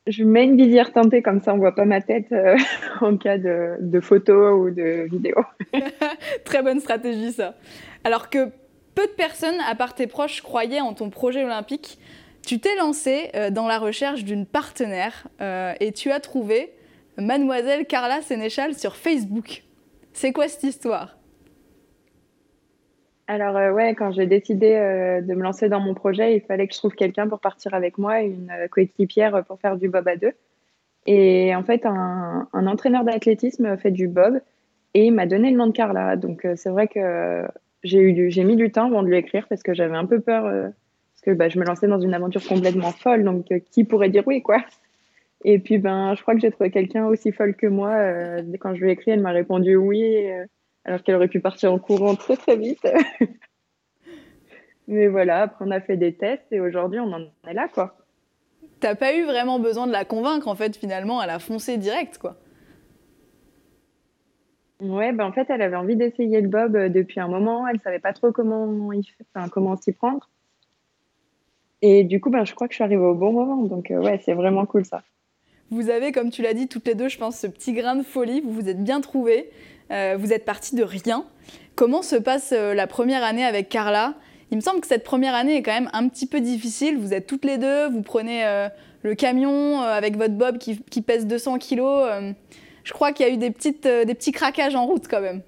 je 0.07 0.25
mets 0.25 0.45
une 0.45 0.57
visière 0.57 0.93
teintée 0.93 1.23
comme 1.23 1.41
ça, 1.41 1.55
on 1.55 1.59
voit 1.59 1.75
pas 1.75 1.85
ma 1.85 2.01
tête 2.01 2.35
en 3.01 3.17
cas 3.17 3.39
de, 3.39 3.77
de 3.81 4.01
photo 4.01 4.53
ou 4.53 4.71
de 4.71 5.07
vidéo. 5.11 5.37
Très 6.45 6.63
bonne 6.63 6.81
stratégie, 6.81 7.33
ça. 7.33 7.55
Alors 8.05 8.31
que 8.31 8.51
peu 8.95 9.07
de 9.07 9.13
personnes, 9.17 9.59
à 9.69 9.75
part 9.75 9.95
tes 9.95 10.07
proches, 10.07 10.43
croyaient 10.43 10.81
en 10.81 10.93
ton 10.93 11.11
projet 11.11 11.45
olympique, 11.45 11.99
tu 12.47 12.59
t'es 12.59 12.75
lancé 12.77 13.31
dans 13.53 13.69
la 13.69 13.79
recherche 13.79 14.25
d'une 14.25 14.47
partenaire 14.47 15.29
et 15.81 15.93
tu 15.93 16.11
as 16.11 16.19
trouvé 16.19 16.73
Mademoiselle 17.19 17.85
Carla 17.85 18.23
Sénéchal 18.23 18.75
sur 18.75 18.97
Facebook. 18.97 19.63
C'est 20.21 20.33
quoi 20.33 20.49
cette 20.49 20.65
histoire? 20.65 21.17
Alors 23.29 23.57
euh, 23.57 23.71
ouais, 23.71 23.95
quand 23.95 24.11
j'ai 24.11 24.27
décidé 24.27 24.75
euh, 24.75 25.21
de 25.21 25.33
me 25.33 25.45
lancer 25.45 25.69
dans 25.69 25.79
mon 25.79 25.95
projet, 25.95 26.35
il 26.35 26.41
fallait 26.41 26.67
que 26.67 26.75
je 26.75 26.79
trouve 26.81 26.97
quelqu'un 26.97 27.29
pour 27.29 27.39
partir 27.39 27.73
avec 27.73 27.99
moi, 27.99 28.23
une 28.23 28.51
euh, 28.51 28.67
coéquipière 28.67 29.45
pour 29.45 29.61
faire 29.61 29.77
du 29.77 29.89
bob 29.89 30.09
à 30.09 30.17
deux. 30.17 30.33
Et 31.07 31.55
en 31.55 31.63
fait, 31.63 31.87
un, 31.87 32.49
un 32.53 32.67
entraîneur 32.67 33.05
d'athlétisme 33.05 33.77
fait 33.77 33.93
du 33.93 34.09
bob 34.09 34.41
et 34.95 35.07
il 35.07 35.13
m'a 35.13 35.27
donné 35.27 35.53
le 35.53 35.57
nom 35.57 35.69
de 35.69 35.73
Carla. 35.73 36.17
Donc 36.17 36.45
c'est 36.57 36.71
vrai 36.71 36.89
que 36.89 37.47
j'ai 37.85 38.01
eu 38.01 38.29
j'ai 38.29 38.43
mis 38.43 38.57
du 38.57 38.73
temps 38.73 38.87
avant 38.87 39.05
de 39.05 39.09
lui 39.09 39.19
écrire 39.19 39.47
parce 39.47 39.63
que 39.63 39.73
j'avais 39.73 39.97
un 39.97 40.07
peu 40.07 40.19
peur 40.19 40.43
parce 40.43 41.21
que 41.23 41.31
bah, 41.31 41.49
je 41.49 41.61
me 41.61 41.65
lançais 41.65 41.87
dans 41.87 42.01
une 42.01 42.13
aventure 42.13 42.45
complètement 42.45 42.91
folle. 42.91 43.23
Donc 43.23 43.47
qui 43.71 43.85
pourrait 43.85 44.11
dire 44.11 44.25
oui 44.27 44.43
quoi? 44.43 44.65
Et 45.45 45.59
puis 45.59 45.79
ben 45.79 46.15
je 46.15 46.23
crois 46.23 46.35
que 46.35 46.41
j'ai 46.41 46.51
trouvé 46.51 46.71
quelqu'un 46.71 47.07
aussi 47.07 47.33
folle 47.33 47.55
que 47.55 47.67
moi. 47.67 47.95
quand 48.61 48.75
je 48.75 48.81
lui 48.81 48.91
ai 48.91 48.93
écrit, 48.93 49.13
elle 49.13 49.21
m'a 49.21 49.31
répondu 49.31 49.77
oui 49.77 50.29
alors 50.89 51.03
qu'elle 51.03 51.15
aurait 51.17 51.29
pu 51.29 51.41
partir 51.41 51.73
en 51.73 51.79
courant 51.79 52.15
très 52.17 52.37
très 52.37 52.57
vite. 52.57 52.87
Mais 54.89 55.07
voilà, 55.07 55.43
après 55.43 55.67
on 55.67 55.71
a 55.71 55.81
fait 55.81 55.99
des 55.99 56.15
tests 56.17 56.51
et 56.51 56.61
aujourd'hui 56.61 56.99
on 56.99 57.13
en 57.13 57.21
est 57.47 57.53
là 57.53 57.69
quoi. 57.69 57.97
T'as 58.81 58.95
pas 58.95 59.15
eu 59.15 59.25
vraiment 59.25 59.59
besoin 59.59 59.87
de 59.87 59.93
la 59.93 60.07
convaincre 60.07 60.49
en 60.49 60.55
fait 60.55 60.77
finalement, 60.77 61.23
elle 61.23 61.31
a 61.31 61.39
foncé 61.39 61.77
direct 61.77 62.17
quoi. 62.19 62.37
Ouais, 64.81 65.13
ben 65.13 65.27
en 65.27 65.33
fait 65.33 65.47
elle 65.51 65.61
avait 65.61 65.77
envie 65.77 65.97
d'essayer 65.97 66.41
le 66.41 66.49
bob 66.49 66.75
euh, 66.75 66.89
depuis 66.89 67.21
un 67.21 67.29
moment, 67.29 67.69
elle 67.69 67.81
savait 67.81 67.99
pas 67.99 68.15
trop 68.15 68.33
comment 68.33 68.89
enfin, 69.37 69.49
comment 69.51 69.77
s'y 69.77 69.93
prendre. 69.93 70.31
Et 71.83 72.03
du 72.05 72.21
coup 72.21 72.31
ben 72.31 72.45
je 72.47 72.55
crois 72.55 72.67
que 72.67 72.73
je 72.73 72.77
suis 72.77 72.85
arrivée 72.85 73.03
au 73.03 73.15
bon 73.15 73.33
moment, 73.33 73.63
donc 73.65 73.91
euh, 73.91 74.01
ouais 74.01 74.19
c'est 74.25 74.35
vraiment 74.35 74.65
cool 74.65 74.87
ça. 74.87 75.03
Vous 75.71 75.91
avez, 75.91 76.13
comme 76.13 76.31
tu 76.31 76.41
l'as 76.41 76.55
dit, 76.55 76.67
toutes 76.67 76.87
les 76.87 76.95
deux, 76.95 77.09
je 77.09 77.19
pense, 77.19 77.39
ce 77.39 77.47
petit 77.47 77.73
grain 77.73 77.95
de 77.95 78.03
folie. 78.03 78.41
Vous 78.41 78.53
vous 78.53 78.69
êtes 78.69 78.83
bien 78.83 79.01
trouvés. 79.01 79.51
Euh, 79.91 80.17
vous 80.19 80.33
êtes 80.33 80.45
partis 80.45 80.75
de 80.75 80.83
rien. 80.83 81.25
Comment 81.75 82.03
se 82.03 82.17
passe 82.17 82.53
euh, 82.57 82.75
la 82.75 82.87
première 82.87 83.23
année 83.23 83.45
avec 83.45 83.69
Carla? 83.69 84.15
Il 84.51 84.57
me 84.57 84.63
semble 84.63 84.81
que 84.81 84.87
cette 84.87 85.05
première 85.05 85.35
année 85.35 85.57
est 85.57 85.63
quand 85.63 85.75
même 85.75 85.91
un 85.93 86.09
petit 86.09 86.27
peu 86.27 86.41
difficile. 86.41 86.97
Vous 86.97 87.13
êtes 87.13 87.27
toutes 87.27 87.45
les 87.45 87.59
deux, 87.59 87.89
vous 87.91 88.01
prenez 88.01 88.47
euh, 88.47 88.69
le 89.03 89.15
camion 89.15 89.81
avec 89.83 90.17
votre 90.17 90.35
Bob 90.35 90.57
qui, 90.57 91.03
pèse 91.03 91.27
200 91.27 91.59
kilos. 91.59 92.09
je 92.83 92.93
crois 92.95 93.13
qu'il 93.13 93.27
y 93.27 93.31
a 93.31 93.33
eu 93.33 93.37
des, 93.37 93.51
petites, 93.51 93.87
des 93.87 94.15
petits 94.15 94.33
craquages 94.33 94.75
en 94.75 94.87
route 94.87 95.07
quand 95.07 95.21
même. 95.21 95.43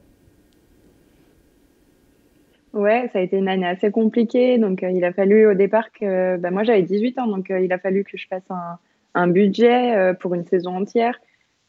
Ouais, 2.75 3.09
ça 3.15 3.21
a 3.21 3.23
été 3.23 3.39
une 3.39 3.49
année 3.49 3.67
assez 3.67 3.91
compliquée. 3.91 4.59
Donc, 4.59 4.83
il 4.83 5.03
a 5.03 5.15
fallu 5.15 5.47
au 5.47 5.55
départ 5.55 5.91
que. 5.93 6.37
Bah, 6.37 6.51
moi, 6.51 6.63
j'avais 6.63 6.83
18 6.83 7.19
ans, 7.21 7.27
donc 7.27 7.47
il 7.49 7.73
a 7.73 7.79
fallu 7.79 8.05
que 8.05 8.19
je 8.19 8.27
fasse 8.29 8.49
un, 8.51 8.79
un 9.15 9.29
budget 9.29 10.15
pour 10.21 10.35
une 10.35 10.45
saison 10.45 10.77
entière. 10.77 11.19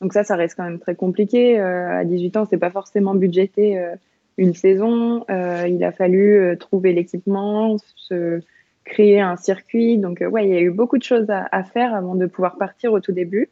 Donc 0.02 0.14
ça, 0.14 0.24
ça 0.24 0.36
reste 0.36 0.56
quand 0.56 0.64
même 0.64 0.80
très 0.80 0.96
compliqué. 0.96 1.60
Euh, 1.60 2.00
à 2.00 2.04
18 2.04 2.38
ans, 2.38 2.46
c'est 2.50 2.58
pas 2.58 2.72
forcément 2.72 3.14
budgété 3.14 3.78
euh, 3.78 3.96
une 4.38 4.56
saison. 4.56 5.24
Euh, 5.30 5.68
il 5.68 5.84
a 5.84 5.92
fallu 5.92 6.58
trouver 6.60 6.92
l'équipement, 6.92 7.78
se 7.96 8.42
créer 8.84 9.22
un 9.22 9.38
circuit. 9.38 10.00
Donc 10.00 10.24
ouais, 10.28 10.48
il 10.48 10.54
y 10.54 10.58
a 10.58 10.62
eu 10.62 10.72
beaucoup 10.72 10.98
de 10.98 11.04
choses 11.04 11.28
à, 11.30 11.64
faire 11.64 11.94
avant 11.94 12.16
de 12.16 12.26
pouvoir 12.26 12.58
partir 12.58 12.92
au 12.94 13.00
tout 13.00 13.12
début. 13.12 13.50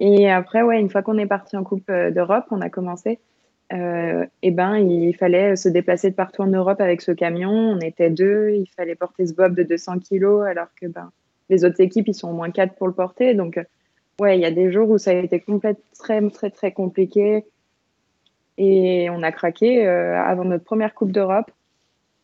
Et 0.00 0.30
après, 0.30 0.62
ouais, 0.62 0.80
une 0.80 0.88
fois 0.88 1.02
qu'on 1.02 1.18
est 1.18 1.26
parti 1.26 1.56
en 1.56 1.62
Coupe 1.62 1.88
d'Europe, 1.90 2.46
on 2.50 2.62
a 2.62 2.70
commencé. 2.70 3.20
Euh, 3.72 4.26
et 4.42 4.50
ben, 4.50 4.76
il 4.76 5.14
fallait 5.14 5.56
se 5.56 5.68
déplacer 5.68 6.10
de 6.10 6.14
partout 6.14 6.42
en 6.42 6.46
Europe 6.46 6.80
avec 6.80 7.02
ce 7.02 7.12
camion. 7.12 7.50
On 7.50 7.80
était 7.80 8.10
deux, 8.10 8.50
il 8.50 8.66
fallait 8.66 8.94
porter 8.94 9.26
ce 9.26 9.34
bob 9.34 9.54
de 9.54 9.62
200 9.62 10.00
kilos, 10.00 10.46
alors 10.46 10.68
que 10.80 10.86
ben, 10.86 11.10
les 11.48 11.64
autres 11.64 11.80
équipes, 11.80 12.08
ils 12.08 12.14
sont 12.14 12.30
au 12.30 12.32
moins 12.32 12.50
quatre 12.50 12.74
pour 12.74 12.86
le 12.86 12.94
porter. 12.94 13.34
Donc, 13.34 13.58
ouais, 14.20 14.38
il 14.38 14.42
y 14.42 14.46
a 14.46 14.50
des 14.50 14.72
jours 14.72 14.88
où 14.90 14.98
ça 14.98 15.10
a 15.10 15.14
été 15.14 15.40
complètement 15.40 15.84
très, 15.98 16.28
très, 16.30 16.50
très 16.50 16.72
compliqué. 16.72 17.44
Et 18.56 19.08
on 19.10 19.22
a 19.22 19.32
craqué 19.32 19.86
euh, 19.86 20.20
avant 20.22 20.44
notre 20.44 20.64
première 20.64 20.94
Coupe 20.94 21.12
d'Europe. 21.12 21.50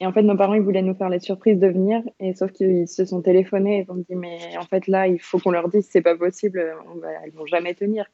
Et 0.02 0.06
en 0.06 0.12
fait, 0.12 0.22
nos 0.22 0.36
parents, 0.36 0.54
ils 0.54 0.62
voulaient 0.62 0.82
nous 0.82 0.94
faire 0.94 1.10
la 1.10 1.20
surprise 1.20 1.58
de 1.58 1.66
venir. 1.66 2.02
Et 2.20 2.34
sauf 2.34 2.52
qu'ils 2.52 2.88
se 2.88 3.04
sont 3.04 3.20
téléphonés 3.20 3.80
et 3.80 3.86
ils 3.86 3.90
ont 3.90 3.96
dit, 3.96 4.14
mais 4.14 4.38
en 4.58 4.64
fait, 4.64 4.86
là, 4.86 5.06
il 5.08 5.20
faut 5.20 5.38
qu'on 5.38 5.50
leur 5.50 5.68
dise, 5.68 5.86
c'est 5.90 6.00
pas 6.00 6.16
possible, 6.16 6.74
on 6.94 6.98
va, 6.98 7.08
ils 7.26 7.32
vont 7.32 7.46
jamais 7.46 7.74
tenir. 7.74 8.06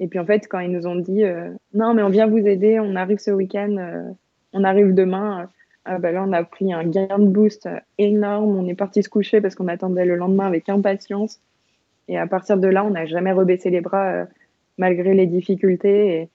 Et 0.00 0.08
puis, 0.08 0.18
en 0.18 0.26
fait, 0.26 0.48
quand 0.48 0.60
ils 0.60 0.70
nous 0.70 0.86
ont 0.86 0.96
dit, 0.96 1.24
euh, 1.24 1.50
non, 1.74 1.94
mais 1.94 2.02
on 2.02 2.08
vient 2.08 2.26
vous 2.26 2.38
aider, 2.38 2.80
on 2.80 2.96
arrive 2.96 3.18
ce 3.18 3.30
week-end, 3.30 3.76
euh, 3.78 4.10
on 4.52 4.64
arrive 4.64 4.94
demain, 4.94 5.48
ah, 5.90 5.98
bah 5.98 6.12
là, 6.12 6.22
on 6.22 6.32
a 6.34 6.44
pris 6.44 6.70
un 6.70 6.84
gain 6.84 7.18
de 7.18 7.28
boost 7.28 7.66
énorme. 7.96 8.56
On 8.56 8.68
est 8.68 8.74
parti 8.74 9.02
se 9.02 9.08
coucher 9.08 9.40
parce 9.40 9.54
qu'on 9.54 9.68
attendait 9.68 10.04
le 10.04 10.16
lendemain 10.16 10.46
avec 10.46 10.68
impatience. 10.68 11.40
Et 12.08 12.18
à 12.18 12.26
partir 12.26 12.58
de 12.58 12.68
là, 12.68 12.84
on 12.84 12.90
n'a 12.90 13.06
jamais 13.06 13.32
rebaissé 13.32 13.70
les 13.70 13.80
bras 13.80 14.12
euh, 14.12 14.24
malgré 14.76 15.14
les 15.14 15.26
difficultés. 15.26 16.14
Et 16.14 16.28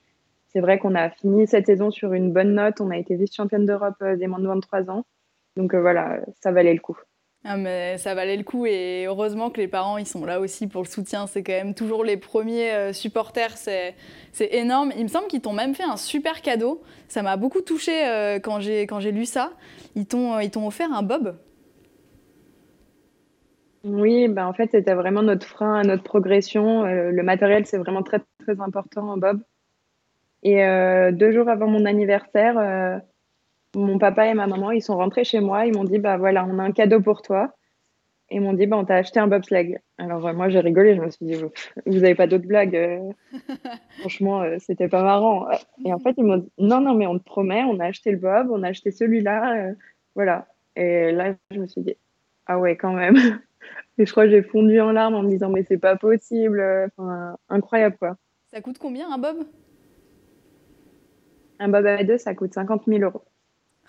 c'est 0.48 0.60
vrai 0.60 0.78
qu'on 0.78 0.96
a 0.96 1.08
fini 1.08 1.46
cette 1.46 1.66
saison 1.66 1.92
sur 1.92 2.14
une 2.14 2.32
bonne 2.32 2.54
note. 2.54 2.80
On 2.80 2.90
a 2.90 2.96
été 2.96 3.14
vice-championne 3.14 3.64
d'Europe 3.64 3.94
euh, 4.02 4.16
des 4.16 4.26
moins 4.26 4.40
de 4.40 4.48
23 4.48 4.90
ans. 4.90 5.04
Donc 5.56 5.72
euh, 5.72 5.80
voilà, 5.80 6.18
ça 6.40 6.50
valait 6.50 6.74
le 6.74 6.80
coup. 6.80 6.98
Ah 7.46 7.58
mais 7.58 7.98
ça 7.98 8.14
valait 8.14 8.38
le 8.38 8.42
coup 8.42 8.64
et 8.64 9.04
heureusement 9.06 9.50
que 9.50 9.60
les 9.60 9.68
parents 9.68 9.98
ils 9.98 10.06
sont 10.06 10.24
là 10.24 10.40
aussi 10.40 10.66
pour 10.66 10.82
le 10.82 10.88
soutien. 10.88 11.26
C'est 11.26 11.42
quand 11.42 11.52
même 11.52 11.74
toujours 11.74 12.02
les 12.02 12.16
premiers 12.16 12.92
supporters, 12.94 13.56
c'est 13.58 13.94
énorme. 14.40 14.92
Il 14.96 15.02
me 15.02 15.08
semble 15.08 15.26
qu'ils 15.26 15.42
t'ont 15.42 15.52
même 15.52 15.74
fait 15.74 15.84
un 15.84 15.98
super 15.98 16.40
cadeau. 16.40 16.82
Ça 17.08 17.22
m'a 17.22 17.36
beaucoup 17.36 17.60
touché 17.60 18.38
quand 18.42 18.60
j'ai 18.60 19.12
lu 19.12 19.26
ça. 19.26 19.52
Ils 19.94 20.06
t'ont 20.06 20.66
offert 20.66 20.90
un 20.90 21.02
bob 21.02 21.36
oui, 23.84 24.28
ben 24.28 24.46
en 24.46 24.54
fait, 24.54 24.70
c'était 24.70 24.94
vraiment 24.94 25.22
notre 25.22 25.46
frein 25.46 25.74
à 25.74 25.82
notre 25.82 26.02
progression. 26.02 26.84
Euh, 26.86 27.10
le 27.10 27.22
matériel, 27.22 27.66
c'est 27.66 27.76
vraiment 27.76 28.02
très, 28.02 28.20
très 28.40 28.58
important 28.60 29.10
en 29.10 29.18
Bob. 29.18 29.42
Et 30.42 30.64
euh, 30.64 31.12
deux 31.12 31.32
jours 31.32 31.48
avant 31.48 31.66
mon 31.68 31.84
anniversaire, 31.84 32.58
euh, 32.58 32.98
mon 33.74 33.98
papa 33.98 34.26
et 34.26 34.34
ma 34.34 34.46
maman, 34.46 34.70
ils 34.70 34.82
sont 34.82 34.96
rentrés 34.96 35.24
chez 35.24 35.40
moi. 35.40 35.66
Ils 35.66 35.74
m'ont 35.74 35.84
dit, 35.84 35.98
bah 35.98 36.16
voilà, 36.16 36.46
on 36.48 36.58
a 36.58 36.62
un 36.62 36.72
cadeau 36.72 37.00
pour 37.00 37.22
toi. 37.22 37.54
Et 38.30 38.36
ils 38.36 38.40
m'ont 38.40 38.54
dit, 38.54 38.66
bah, 38.66 38.76
on 38.76 38.84
t'a 38.84 38.96
acheté 38.96 39.20
un 39.20 39.26
bobsleigh. 39.26 39.78
Alors 39.98 40.32
moi, 40.34 40.48
j'ai 40.48 40.60
rigolé. 40.60 40.96
Je 40.96 41.00
me 41.00 41.10
suis 41.10 41.26
dit, 41.26 41.34
vous 41.86 41.98
n'avez 42.00 42.14
pas 42.14 42.26
d'autres 42.26 42.46
blagues 42.46 43.00
Franchement, 44.00 44.42
c'était 44.58 44.88
pas 44.88 45.02
marrant. 45.02 45.46
Et 45.84 45.92
en 45.92 45.98
fait, 45.98 46.14
ils 46.16 46.24
m'ont 46.24 46.38
dit, 46.38 46.50
non, 46.58 46.80
non, 46.80 46.94
mais 46.94 47.06
on 47.06 47.18
te 47.18 47.24
promet, 47.24 47.62
on 47.64 47.78
a 47.80 47.86
acheté 47.86 48.10
le 48.10 48.18
bob, 48.18 48.48
on 48.50 48.62
a 48.62 48.68
acheté 48.68 48.90
celui-là. 48.90 49.72
voilà. 50.14 50.46
Et 50.76 51.12
là, 51.12 51.34
je 51.50 51.60
me 51.60 51.66
suis 51.66 51.82
dit, 51.82 51.96
ah 52.46 52.58
ouais, 52.58 52.76
quand 52.76 52.92
même. 52.92 53.16
Et 53.98 54.06
je 54.06 54.10
crois 54.10 54.24
que 54.24 54.30
j'ai 54.30 54.42
fondu 54.42 54.80
en 54.80 54.90
larmes 54.90 55.14
en 55.14 55.22
me 55.22 55.30
disant, 55.30 55.50
mais 55.50 55.62
c'est 55.62 55.78
pas 55.78 55.96
possible. 55.96 56.62
Enfin, 56.96 57.36
incroyable, 57.48 57.96
quoi. 57.98 58.16
Ça 58.52 58.60
coûte 58.60 58.78
combien 58.78 59.12
un 59.12 59.18
bob? 59.18 59.36
Un 61.58 61.68
bob 61.68 61.86
à 61.86 62.02
deux, 62.02 62.18
ça 62.18 62.34
coûte 62.34 62.54
50 62.54 62.84
000 62.86 63.02
euros. 63.02 63.22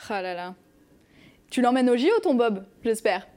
Ah 0.09 0.21
là 0.21 0.33
là. 0.33 0.55
Tu 1.49 1.61
l'emmènes 1.61 1.89
au 1.89 1.97
JO, 1.97 2.19
ton 2.21 2.35
bob, 2.35 2.63
j'espère 2.83 3.27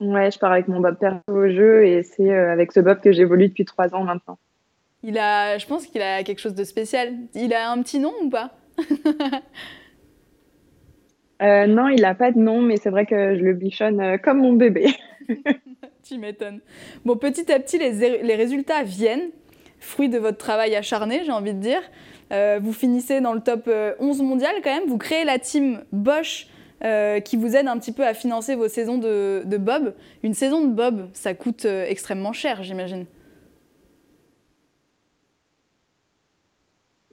Ouais, 0.00 0.30
je 0.30 0.38
pars 0.38 0.52
avec 0.52 0.68
mon 0.68 0.80
bob 0.80 0.96
perso 0.98 1.20
au 1.26 1.48
jeu 1.48 1.84
et 1.84 2.04
c'est 2.04 2.30
euh, 2.30 2.52
avec 2.52 2.70
ce 2.70 2.78
bob 2.78 3.00
que 3.00 3.10
j'évolue 3.10 3.48
depuis 3.48 3.64
trois 3.64 3.94
ans 3.94 4.04
maintenant. 4.04 4.38
Il 5.02 5.18
a, 5.18 5.58
je 5.58 5.66
pense 5.66 5.86
qu'il 5.86 6.02
a 6.02 6.22
quelque 6.22 6.38
chose 6.40 6.54
de 6.54 6.64
spécial. 6.64 7.14
Il 7.34 7.52
a 7.52 7.70
un 7.70 7.82
petit 7.82 7.98
nom 7.98 8.12
ou 8.22 8.30
pas? 8.30 8.52
Euh, 11.40 11.68
non, 11.68 11.86
il 11.86 12.00
n'a 12.00 12.16
pas 12.16 12.32
de 12.32 12.38
nom, 12.40 12.60
mais 12.60 12.78
c'est 12.78 12.90
vrai 12.90 13.06
que 13.06 13.36
je 13.36 13.40
le 13.40 13.52
bichonne 13.52 14.00
euh, 14.00 14.18
comme 14.18 14.38
mon 14.38 14.54
bébé. 14.54 14.88
tu 16.02 16.18
m'étonnes. 16.18 16.60
Bon, 17.04 17.16
petit 17.16 17.52
à 17.52 17.60
petit, 17.60 17.78
les, 17.78 18.22
les, 18.24 18.34
résultats 18.34 18.82
viennent, 18.82 19.30
fruit 19.78 20.08
de 20.08 20.18
votre 20.18 20.38
travail 20.38 20.74
acharné, 20.74 21.22
j'ai 21.24 21.30
envie 21.30 21.54
de 21.54 21.60
dire. 21.60 21.80
Euh, 22.32 22.60
vous 22.62 22.72
finissez 22.72 23.20
dans 23.20 23.32
le 23.32 23.40
top 23.40 23.70
11 23.98 24.22
mondial 24.22 24.54
quand 24.62 24.74
même. 24.74 24.88
Vous 24.88 24.98
créez 24.98 25.24
la 25.24 25.38
team 25.38 25.82
Bosch 25.92 26.48
qui 27.24 27.36
vous 27.36 27.56
aide 27.56 27.66
un 27.66 27.76
petit 27.76 27.90
peu 27.90 28.06
à 28.06 28.14
financer 28.14 28.54
vos 28.54 28.68
saisons 28.68 28.98
de, 28.98 29.56
Bob. 29.58 29.94
Une 30.22 30.34
saison 30.34 30.62
de 30.64 30.72
Bob, 30.72 31.08
ça 31.12 31.34
coûte 31.34 31.64
extrêmement 31.64 32.32
cher, 32.32 32.62
j'imagine. 32.62 33.06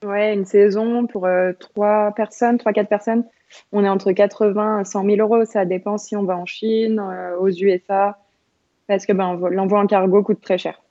Ouais, 0.03 0.35
une 0.35 0.45
saison 0.45 1.07
pour 1.07 1.27
trois 1.59 2.11
personnes, 2.15 2.59
trois, 2.59 2.73
quatre 2.73 2.89
personnes 2.89 3.23
on 3.71 3.83
est 3.83 3.89
entre 3.89 4.11
80 4.11 4.81
et 4.81 4.85
100 4.85 5.03
000 5.03 5.15
euros. 5.17 5.45
Ça 5.45 5.65
dépend 5.65 5.97
si 5.97 6.15
on 6.15 6.23
va 6.23 6.37
en 6.37 6.45
Chine, 6.45 6.99
euh, 6.99 7.37
aux 7.37 7.49
USA, 7.49 8.19
parce 8.87 9.05
que 9.05 9.13
ben, 9.13 9.37
l'envoi 9.51 9.79
en 9.79 9.87
cargo 9.87 10.23
coûte 10.23 10.41
très 10.41 10.57
cher. 10.57 10.81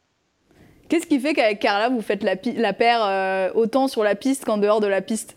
Qu'est-ce 0.88 1.06
qui 1.06 1.18
fait 1.18 1.34
qu'avec 1.34 1.58
Carla, 1.58 1.88
vous 1.88 2.02
faites 2.02 2.22
la, 2.22 2.34
la 2.56 2.72
paire 2.72 3.04
euh, 3.04 3.50
autant 3.54 3.88
sur 3.88 4.04
la 4.04 4.14
piste 4.14 4.44
qu'en 4.44 4.58
dehors 4.58 4.80
de 4.80 4.86
la 4.86 5.00
piste? 5.00 5.36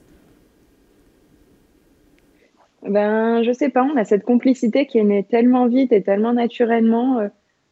Ben, 2.83 3.43
je 3.43 3.51
sais 3.51 3.69
pas, 3.69 3.83
on 3.83 3.97
a 3.97 4.05
cette 4.05 4.23
complicité 4.23 4.85
qui 4.85 4.97
est 4.97 5.03
née 5.03 5.23
tellement 5.23 5.67
vite 5.67 5.91
et 5.91 6.03
tellement 6.03 6.33
naturellement. 6.33 7.19
Euh, 7.19 7.27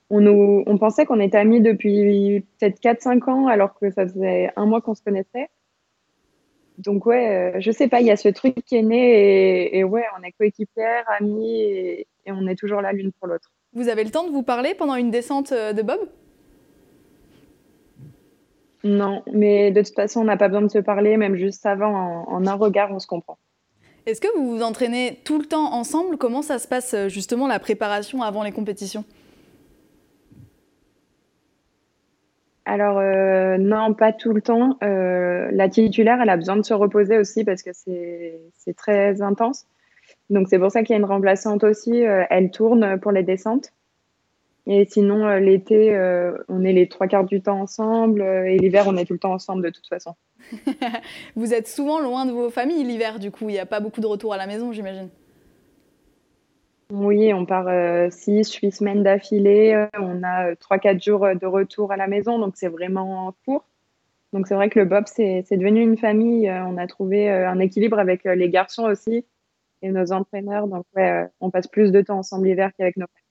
on, 0.09 0.21
nous, 0.21 0.63
on 0.65 0.77
pensait 0.77 1.05
qu'on 1.05 1.19
était 1.19 1.37
amis 1.37 1.61
depuis 1.61 2.45
peut-être 2.59 2.81
4-5 2.81 3.29
ans 3.29 3.47
alors 3.47 3.73
que 3.79 3.89
ça 3.91 4.07
faisait 4.07 4.51
un 4.55 4.65
mois 4.65 4.81
qu'on 4.81 4.95
se 4.95 5.01
connaissait 5.01 5.49
donc 6.77 7.05
ouais, 7.05 7.55
euh, 7.55 7.59
je 7.59 7.71
sais 7.71 7.87
pas, 7.87 8.01
il 8.01 8.07
y 8.07 8.11
a 8.11 8.17
ce 8.17 8.29
truc 8.29 8.55
qui 8.65 8.75
est 8.75 8.83
né 8.83 9.77
et, 9.77 9.83
ouais, 9.83 10.03
on 10.19 10.23
est 10.23 10.31
coéquipières, 10.33 11.05
amis 11.19 11.61
et, 11.61 12.07
on 12.27 12.47
est 12.47 12.55
toujours 12.55 12.81
là 12.81 12.91
l'une 12.91 13.11
pour 13.13 13.27
l'autre. 13.27 13.51
Vous 13.73 13.87
avez 13.87 14.03
le 14.03 14.09
temps 14.09 14.25
de 14.25 14.31
vous 14.31 14.43
parler 14.43 14.73
pendant 14.73 14.95
une 14.95 15.11
descente 15.11 15.51
euh, 15.51 15.73
de 15.73 15.81
Bob? 15.81 15.99
Non, 18.85 19.23
mais 19.33 19.71
de 19.71 19.81
toute 19.81 19.95
façon, 19.95 20.21
on 20.21 20.25
n'a 20.25 20.37
pas 20.37 20.47
besoin 20.47 20.61
de 20.61 20.69
se 20.69 20.77
parler, 20.77 21.17
même 21.17 21.35
juste 21.35 21.65
avant, 21.65 22.23
en, 22.27 22.45
un 22.45 22.53
regard, 22.53 22.91
on 22.91 22.99
se 22.99 23.07
comprend. 23.07 23.39
Est-ce 24.05 24.21
que 24.21 24.27
vous 24.37 24.47
vous 24.47 24.61
entraînez 24.61 25.19
tout 25.25 25.39
le 25.39 25.45
temps 25.45 25.73
ensemble? 25.73 26.17
Comment 26.17 26.43
ça 26.43 26.59
se 26.59 26.67
passe 26.67 26.95
justement 27.07 27.47
la 27.47 27.57
préparation 27.57 28.21
avant 28.21 28.43
les 28.43 28.51
compétitions? 28.51 29.03
Alors 32.65 32.99
euh, 32.99 33.57
non, 33.57 33.95
pas 33.95 34.13
tout 34.13 34.33
le 34.33 34.41
temps. 34.41 34.77
Euh, 34.83 35.49
la 35.51 35.67
titulaire, 35.67 36.19
elle 36.21 36.29
a 36.29 36.37
besoin 36.37 36.55
de 36.55 36.63
se 36.63 36.73
reposer 36.75 37.17
aussi 37.17 37.43
parce 37.43 37.63
que 37.63 37.71
c'est 37.73 38.73
très 38.77 39.21
intense. 39.23 39.65
Donc 40.29 40.47
c'est 40.47 40.59
pour 40.59 40.71
ça 40.71 40.83
qu'il 40.83 40.93
y 40.93 40.97
a 40.97 40.99
une 40.99 41.05
remplaçante 41.05 41.63
aussi. 41.63 42.05
Euh, 42.05 42.23
elle 42.29 42.51
tourne 42.51 42.99
pour 42.99 43.11
les 43.11 43.23
descentes. 43.23 43.71
Et 44.67 44.85
sinon, 44.85 45.35
l'été, 45.35 45.95
on 46.49 46.63
est 46.63 46.73
les 46.73 46.87
trois 46.87 47.07
quarts 47.07 47.25
du 47.25 47.41
temps 47.41 47.61
ensemble. 47.61 48.21
et 48.21 48.57
l'hiver, 48.57 48.85
on 48.87 48.97
est 48.97 49.05
tout 49.05 49.13
le 49.13 49.19
temps 49.19 49.33
ensemble 49.33 49.63
de 49.63 49.69
toute 49.69 49.87
façon. 49.87 50.15
Vous 51.35 51.53
êtes 51.53 51.67
souvent 51.67 51.99
loin 51.99 52.25
de 52.25 52.31
vos 52.31 52.49
familles 52.49 52.83
l'hiver, 52.83 53.19
du 53.19 53.31
coup. 53.31 53.49
Il 53.49 53.53
n'y 53.53 53.59
a 53.59 53.65
pas 53.65 53.79
beaucoup 53.79 54.01
de 54.01 54.07
retour 54.07 54.33
à 54.33 54.37
la 54.37 54.47
maison, 54.47 54.71
j'imagine. 54.71 55.09
Oui, 56.91 57.33
on 57.33 57.45
part 57.45 57.67
euh, 57.67 58.09
six, 58.11 58.53
huit 58.55 58.71
semaines 58.71 59.01
d'affilée. 59.01 59.73
Euh, 59.73 59.87
on 59.99 60.21
a 60.21 60.51
euh, 60.51 60.55
trois, 60.55 60.77
quatre 60.77 61.03
jours 61.03 61.27
de 61.35 61.45
retour 61.47 61.91
à 61.91 61.97
la 61.97 62.07
maison, 62.07 62.37
donc 62.37 62.53
c'est 62.57 62.67
vraiment 62.67 63.33
court. 63.45 63.65
Donc 64.33 64.47
c'est 64.47 64.55
vrai 64.55 64.69
que 64.69 64.79
le 64.79 64.85
Bob, 64.85 65.05
c'est 65.07 65.43
devenu 65.51 65.81
une 65.81 65.97
famille. 65.97 66.51
on 66.51 66.77
a 66.77 66.87
trouvé 66.87 67.29
un 67.29 67.59
équilibre 67.59 67.99
avec 67.99 68.25
les 68.25 68.49
garçons 68.49 68.83
aussi 68.83 69.25
et 69.81 69.89
nos 69.89 70.11
entraîneurs. 70.11 70.67
Donc 70.67 70.85
ouais, 70.95 71.27
on 71.39 71.49
passe 71.51 71.67
plus 71.67 71.91
de 71.91 72.01
temps 72.01 72.19
ensemble 72.19 72.47
l'hiver 72.47 72.71
qu'avec 72.77 72.97
nos 72.97 73.07
frères. 73.07 73.24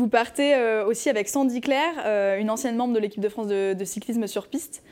Vous 0.00 0.08
partez 0.08 0.56
aussi 0.86 1.10
avec 1.10 1.28
Sandy 1.28 1.60
Claire, 1.60 2.38
une 2.38 2.48
ancienne 2.48 2.74
membre 2.74 2.94
de 2.94 2.98
l'équipe 2.98 3.20
de 3.20 3.28
France 3.28 3.48
de 3.48 3.84
cyclisme 3.84 4.26
sur 4.26 4.48
piste. 4.48 4.82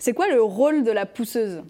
C'est 0.00 0.12
quoi 0.12 0.28
le 0.28 0.42
rôle 0.42 0.82
de 0.82 0.90
la 0.90 1.06
pousseuse? 1.06 1.62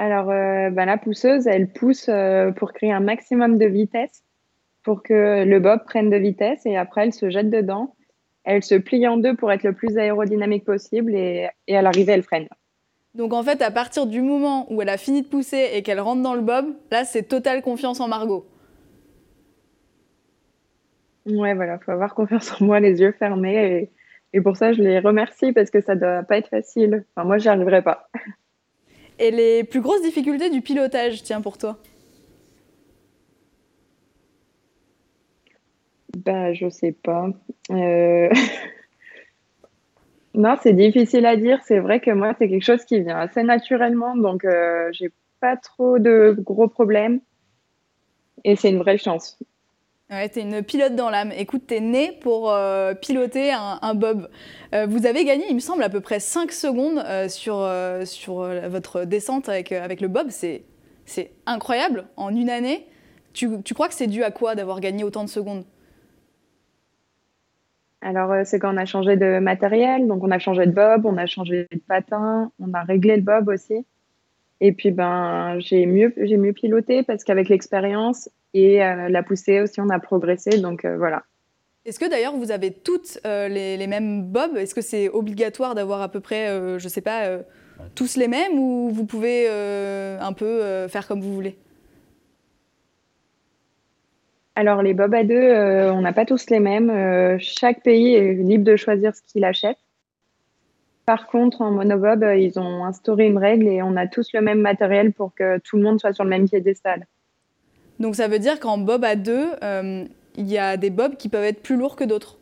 Alors, 0.00 0.30
euh, 0.30 0.70
bah, 0.70 0.86
la 0.86 0.96
pousseuse, 0.96 1.46
elle 1.46 1.68
pousse 1.68 2.06
euh, 2.08 2.52
pour 2.52 2.72
créer 2.72 2.90
un 2.90 3.00
maximum 3.00 3.58
de 3.58 3.66
vitesse 3.66 4.24
pour 4.82 5.02
que 5.02 5.44
le 5.44 5.60
bob 5.60 5.84
prenne 5.84 6.08
de 6.08 6.16
vitesse 6.16 6.64
et 6.64 6.76
après, 6.76 7.04
elle 7.04 7.12
se 7.12 7.28
jette 7.28 7.50
dedans. 7.50 7.94
Elle 8.44 8.62
se 8.62 8.74
plie 8.74 9.06
en 9.06 9.18
deux 9.18 9.36
pour 9.36 9.52
être 9.52 9.62
le 9.62 9.74
plus 9.74 9.98
aérodynamique 9.98 10.64
possible 10.64 11.14
et, 11.14 11.50
à 11.68 11.82
l'arrivée, 11.82 12.12
elle 12.14 12.22
freine. 12.22 12.48
Donc 13.14 13.34
en 13.34 13.42
fait, 13.42 13.60
à 13.60 13.70
partir 13.70 14.06
du 14.06 14.22
moment 14.22 14.66
où 14.72 14.80
elle 14.80 14.88
a 14.88 14.96
fini 14.96 15.20
de 15.20 15.28
pousser 15.28 15.68
et 15.74 15.82
qu'elle 15.82 16.00
rentre 16.00 16.22
dans 16.22 16.34
le 16.34 16.40
bob, 16.40 16.74
là, 16.90 17.04
c'est 17.04 17.24
totale 17.24 17.60
confiance 17.60 18.00
en 18.00 18.08
Margot. 18.08 18.46
Ouais, 21.30 21.54
voilà, 21.54 21.78
faut 21.78 21.92
avoir 21.92 22.14
confiance 22.14 22.60
en 22.60 22.64
moi, 22.64 22.80
les 22.80 23.00
yeux 23.00 23.12
fermés. 23.12 23.82
Et, 23.82 23.90
et 24.32 24.40
pour 24.40 24.56
ça, 24.56 24.72
je 24.72 24.82
les 24.82 24.98
remercie 24.98 25.52
parce 25.52 25.70
que 25.70 25.80
ça 25.80 25.94
doit 25.94 26.22
pas 26.22 26.38
être 26.38 26.48
facile. 26.48 27.04
Enfin, 27.14 27.26
moi, 27.26 27.38
j'y 27.38 27.48
arriverai 27.48 27.82
pas. 27.82 28.08
Et 29.18 29.30
les 29.30 29.64
plus 29.64 29.80
grosses 29.80 30.02
difficultés 30.02 30.50
du 30.50 30.62
pilotage, 30.62 31.22
tiens, 31.22 31.40
pour 31.40 31.58
toi? 31.58 31.78
Bah, 36.16 36.52
je 36.52 36.68
sais 36.68 36.92
pas. 36.92 37.28
Euh, 37.70 38.28
non, 40.34 40.56
c'est 40.62 40.72
difficile 40.72 41.26
à 41.26 41.36
dire. 41.36 41.60
C'est 41.64 41.78
vrai 41.78 42.00
que 42.00 42.10
moi, 42.10 42.34
c'est 42.38 42.48
quelque 42.48 42.64
chose 42.64 42.84
qui 42.84 43.00
vient 43.00 43.18
assez 43.18 43.42
naturellement, 43.42 44.16
donc 44.16 44.44
euh, 44.44 44.88
j'ai 44.92 45.10
pas 45.40 45.56
trop 45.56 45.98
de 45.98 46.34
gros 46.38 46.68
problèmes. 46.68 47.20
Et 48.44 48.56
c'est 48.56 48.70
une 48.70 48.78
vraie 48.78 48.98
chance. 48.98 49.38
Ouais, 50.10 50.28
t'es 50.28 50.42
une 50.42 50.64
pilote 50.64 50.96
dans 50.96 51.08
l'âme. 51.08 51.30
Écoute, 51.36 51.68
t'es 51.68 51.78
née 51.78 52.10
pour 52.20 52.50
euh, 52.50 52.94
piloter 52.94 53.52
un, 53.52 53.94
bob. 53.94 54.28
Euh, 54.74 54.84
vous 54.86 55.06
avez 55.06 55.24
gagné, 55.24 55.44
il 55.48 55.54
me 55.54 55.60
semble, 55.60 55.84
à 55.84 55.88
peu 55.88 56.00
près 56.00 56.18
5 56.18 56.50
secondes 56.50 56.98
euh, 56.98 57.28
sur, 57.28 57.64
sur 58.04 58.42
votre 58.68 59.04
descente 59.04 59.48
avec, 59.48 59.70
avec 59.70 60.00
le 60.00 60.08
bob. 60.08 60.30
C'est, 60.30 60.64
incroyable. 61.46 62.06
En 62.16 62.34
une 62.34 62.50
année, 62.50 62.88
tu, 63.34 63.62
tu 63.62 63.72
crois 63.72 63.86
que 63.86 63.94
c'est 63.94 64.08
dû 64.08 64.24
à 64.24 64.32
quoi 64.32 64.56
d'avoir 64.56 64.80
gagné 64.80 65.04
autant 65.04 65.22
de 65.22 65.28
secondes? 65.28 65.64
Alors, 68.00 68.34
c'est 68.44 68.58
quand 68.58 68.74
on 68.74 68.78
a 68.78 68.86
changé 68.86 69.16
de 69.16 69.38
matériel, 69.38 70.08
donc 70.08 70.24
on 70.24 70.30
a 70.32 70.38
changé 70.40 70.66
de 70.66 70.72
bob, 70.72 71.06
on 71.06 71.18
a 71.18 71.26
changé 71.26 71.68
de 71.70 71.80
patin, 71.86 72.50
on 72.58 72.72
a 72.74 72.82
réglé 72.82 73.14
le 73.14 73.22
bob 73.22 73.48
aussi. 73.48 73.84
Et 74.60 74.72
puis, 74.72 74.90
ben, 74.90 75.58
j'ai 75.58 75.86
mieux, 75.86 76.12
j'ai 76.16 76.36
mieux 76.36 76.52
piloté 76.52 77.02
parce 77.02 77.24
qu'avec 77.24 77.48
l'expérience 77.48 78.28
et 78.52 78.82
euh, 78.82 79.08
la 79.08 79.22
poussée 79.22 79.60
aussi, 79.60 79.80
on 79.80 79.88
a 79.88 79.98
progressé. 79.98 80.58
Donc 80.58 80.84
euh, 80.84 80.96
voilà. 80.96 81.24
Est-ce 81.86 81.98
que 81.98 82.08
d'ailleurs 82.08 82.36
vous 82.36 82.50
avez 82.50 82.72
toutes 82.72 83.18
euh, 83.24 83.48
les, 83.48 83.86
mêmes 83.86 84.22
bobs 84.24 84.56
Est-ce 84.56 84.74
que 84.74 84.82
c'est 84.82 85.08
obligatoire 85.08 85.74
d'avoir 85.74 86.02
à 86.02 86.10
peu 86.10 86.20
près, 86.20 86.48
je 86.78 86.84
ne 86.84 86.88
sais 86.90 87.00
pas, 87.00 87.38
tous 87.94 88.16
les 88.16 88.28
mêmes 88.28 88.58
ou 88.58 88.90
vous 88.90 89.06
pouvez 89.06 89.48
un 89.48 90.32
peu 90.34 90.86
faire 90.88 91.08
comme 91.08 91.22
vous 91.22 91.32
voulez? 91.32 91.56
Alors 94.56 94.82
les 94.82 94.92
bobs 94.92 95.14
à 95.14 95.24
deux, 95.24 95.54
on 95.90 96.02
n'a 96.02 96.12
pas 96.12 96.26
tous 96.26 96.50
les 96.50 96.60
mêmes. 96.60 97.38
chaque 97.40 97.82
pays 97.82 98.14
est 98.14 98.34
libre 98.34 98.64
de 98.64 98.76
choisir 98.76 99.16
ce 99.16 99.22
qu'il 99.22 99.46
achète. 99.46 99.78
Par 101.10 101.26
contre, 101.26 101.60
en 101.60 101.72
monobob, 101.72 102.24
ils 102.36 102.56
ont 102.60 102.84
instauré 102.84 103.26
une 103.26 103.36
règle 103.36 103.66
et 103.66 103.82
on 103.82 103.96
a 103.96 104.06
tous 104.06 104.32
le 104.32 104.40
même 104.40 104.60
matériel 104.60 105.12
pour 105.12 105.34
que 105.34 105.58
tout 105.58 105.76
le 105.76 105.82
monde 105.82 105.98
soit 105.98 106.12
sur 106.12 106.22
le 106.22 106.30
même 106.30 106.48
piédestal. 106.48 107.04
Donc 107.98 108.14
ça 108.14 108.28
veut 108.28 108.38
dire 108.38 108.60
qu'en 108.60 108.78
bob 108.78 109.02
à 109.02 109.16
deux, 109.16 109.48
euh, 109.64 110.04
il 110.36 110.48
y 110.48 110.56
a 110.56 110.76
des 110.76 110.90
bobs 110.90 111.16
qui 111.16 111.28
peuvent 111.28 111.42
être 111.42 111.64
plus 111.64 111.74
lourds 111.76 111.96
que 111.96 112.04
d'autres. 112.04 112.38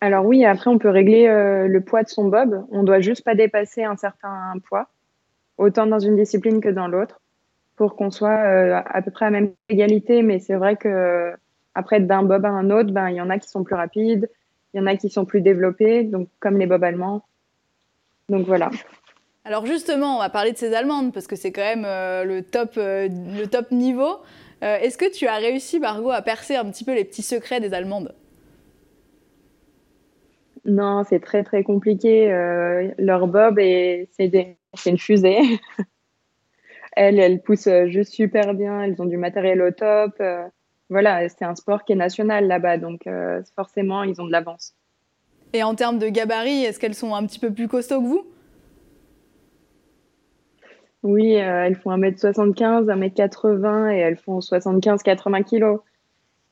Alors 0.00 0.26
oui, 0.26 0.44
après 0.44 0.68
on 0.68 0.78
peut 0.78 0.90
régler 0.90 1.28
euh, 1.28 1.68
le 1.68 1.80
poids 1.80 2.02
de 2.02 2.08
son 2.08 2.24
bob. 2.24 2.66
On 2.72 2.82
doit 2.82 2.98
juste 2.98 3.22
pas 3.22 3.36
dépasser 3.36 3.84
un 3.84 3.96
certain 3.96 4.52
poids, 4.68 4.88
autant 5.58 5.86
dans 5.86 6.00
une 6.00 6.16
discipline 6.16 6.60
que 6.60 6.70
dans 6.70 6.88
l'autre, 6.88 7.20
pour 7.76 7.94
qu'on 7.94 8.10
soit 8.10 8.36
euh, 8.36 8.80
à 8.84 9.00
peu 9.00 9.12
près 9.12 9.26
à 9.26 9.30
la 9.30 9.40
même 9.42 9.52
égalité. 9.68 10.22
Mais 10.22 10.40
c'est 10.40 10.56
vrai 10.56 10.74
que 10.74 11.32
après 11.76 12.00
d'un 12.00 12.24
bob 12.24 12.44
à 12.44 12.48
un 12.48 12.70
autre, 12.70 12.90
ben 12.90 13.10
il 13.10 13.14
y 13.14 13.20
en 13.20 13.30
a 13.30 13.38
qui 13.38 13.48
sont 13.48 13.62
plus 13.62 13.76
rapides, 13.76 14.28
il 14.76 14.80
y 14.80 14.82
en 14.82 14.86
a 14.86 14.96
qui 14.96 15.08
sont 15.08 15.24
plus 15.24 15.40
développés, 15.40 16.04
donc 16.04 16.28
comme 16.38 16.58
les 16.58 16.66
bobs 16.66 16.84
allemands. 16.84 17.24
Donc 18.28 18.46
voilà. 18.46 18.70
Alors 19.46 19.64
justement, 19.64 20.16
on 20.16 20.18
va 20.18 20.28
parler 20.28 20.52
de 20.52 20.58
ces 20.58 20.74
Allemandes 20.74 21.14
parce 21.14 21.26
que 21.26 21.34
c'est 21.34 21.50
quand 21.50 21.62
même 21.62 21.86
euh, 21.86 22.24
le, 22.24 22.42
top, 22.42 22.72
euh, 22.76 23.08
le 23.08 23.46
top 23.46 23.70
niveau. 23.70 24.18
Euh, 24.62 24.76
est-ce 24.76 24.98
que 24.98 25.10
tu 25.10 25.28
as 25.28 25.36
réussi, 25.36 25.80
Margot, 25.80 26.10
à 26.10 26.20
percer 26.20 26.56
un 26.56 26.66
petit 26.66 26.84
peu 26.84 26.94
les 26.94 27.06
petits 27.06 27.22
secrets 27.22 27.58
des 27.58 27.72
Allemandes? 27.72 28.14
Non, 30.66 31.04
c'est 31.08 31.20
très 31.20 31.42
très 31.42 31.62
compliqué. 31.62 32.28
leur 32.98 33.28
bob, 33.28 33.58
c'est 33.58 34.56
une 34.84 34.98
fusée. 34.98 35.38
elles, 36.96 37.18
elles 37.18 37.40
poussent 37.40 37.86
juste 37.86 38.12
super 38.12 38.52
bien. 38.52 38.82
Elles 38.82 39.00
ont 39.00 39.06
du 39.06 39.16
matériel 39.16 39.62
au 39.62 39.70
top. 39.70 40.20
Voilà, 40.88 41.28
c'est 41.28 41.44
un 41.44 41.54
sport 41.54 41.84
qui 41.84 41.92
est 41.92 41.96
national 41.96 42.46
là-bas, 42.46 42.78
donc 42.78 43.08
forcément, 43.54 44.02
ils 44.02 44.20
ont 44.20 44.26
de 44.26 44.32
l'avance. 44.32 44.74
Et 45.52 45.62
en 45.62 45.74
termes 45.74 45.98
de 45.98 46.08
gabarit, 46.08 46.64
est-ce 46.64 46.78
qu'elles 46.78 46.94
sont 46.94 47.14
un 47.14 47.24
petit 47.26 47.38
peu 47.38 47.52
plus 47.52 47.68
costauds 47.68 48.02
que 48.02 48.06
vous? 48.06 48.26
Oui, 51.02 51.36
euh, 51.36 51.66
elles 51.66 51.76
font 51.76 51.96
1m75, 51.96 52.86
1m80 52.86 53.94
et 53.94 53.98
elles 53.98 54.16
font 54.16 54.40
75-80 54.40 55.44
kg. 55.44 55.80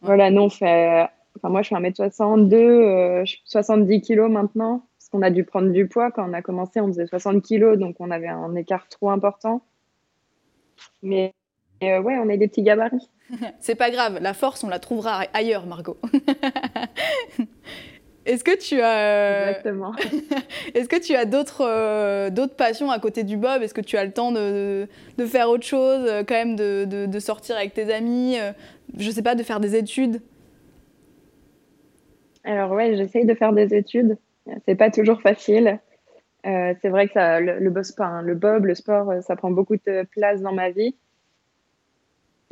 Voilà, 0.00 0.30
non, 0.30 0.48
fait... 0.48 1.08
enfin, 1.36 1.48
moi 1.48 1.62
je 1.62 1.70
fais 1.70 1.74
1m62, 1.74 3.40
70 3.44 4.00
kg 4.02 4.30
maintenant, 4.30 4.86
parce 4.96 5.08
qu'on 5.10 5.22
a 5.22 5.30
dû 5.30 5.44
prendre 5.44 5.70
du 5.72 5.88
poids. 5.88 6.12
Quand 6.12 6.28
on 6.28 6.32
a 6.34 6.42
commencé, 6.42 6.80
on 6.80 6.86
faisait 6.86 7.06
60 7.06 7.44
kg, 7.44 7.76
donc 7.76 7.96
on 7.98 8.10
avait 8.10 8.28
un 8.28 8.54
écart 8.54 8.88
trop 8.88 9.10
important. 9.10 9.62
Mais 11.02 11.34
euh, 11.82 12.00
ouais, 12.00 12.16
on 12.18 12.28
est 12.28 12.38
des 12.38 12.48
petits 12.48 12.62
gabarits. 12.62 13.10
C'est 13.60 13.74
pas 13.74 13.90
grave, 13.90 14.18
la 14.20 14.34
force, 14.34 14.62
on 14.64 14.68
la 14.68 14.78
trouvera 14.78 15.24
ailleurs, 15.32 15.66
Margot. 15.66 15.98
Est-ce 18.26 18.42
que 18.42 18.56
tu 18.56 18.80
as 18.80 19.50
Exactement. 19.50 19.92
Est-ce 20.74 20.88
que 20.88 21.00
tu 21.00 21.14
as 21.14 21.26
d'autres 21.26 21.62
euh, 21.66 22.30
d'autres 22.30 22.56
passions 22.56 22.90
à 22.90 22.98
côté 22.98 23.22
du 23.22 23.36
bob? 23.36 23.62
Est-ce 23.62 23.74
que 23.74 23.82
tu 23.82 23.96
as 23.96 24.04
le 24.04 24.12
temps 24.12 24.32
de, 24.32 24.88
de 25.18 25.26
faire 25.26 25.50
autre 25.50 25.66
chose, 25.66 26.06
euh, 26.08 26.22
quand 26.26 26.34
même 26.34 26.56
de, 26.56 26.84
de, 26.84 27.18
sortir 27.18 27.56
avec 27.56 27.74
tes 27.74 27.92
amis, 27.92 28.38
euh, 28.38 28.52
je 28.96 29.10
sais 29.10 29.22
pas, 29.22 29.34
de 29.34 29.42
faire 29.42 29.60
des 29.60 29.76
études? 29.76 30.22
Alors 32.44 32.72
ouais, 32.72 32.96
j'essaye 32.96 33.26
de 33.26 33.34
faire 33.34 33.52
des 33.52 33.74
études. 33.74 34.16
C'est 34.66 34.74
pas 34.74 34.90
toujours 34.90 35.20
facile. 35.20 35.78
c'est 36.44 36.88
vrai 36.88 37.06
que 37.06 37.12
ça, 37.14 37.40
le, 37.40 37.58
le, 37.58 37.70
le 37.70 38.34
bob, 38.34 38.64
le 38.64 38.74
sport, 38.74 39.12
ça 39.22 39.36
prend 39.36 39.50
beaucoup 39.50 39.76
de 39.76 40.02
place 40.10 40.40
dans 40.40 40.52
ma 40.52 40.70
vie. 40.70 40.94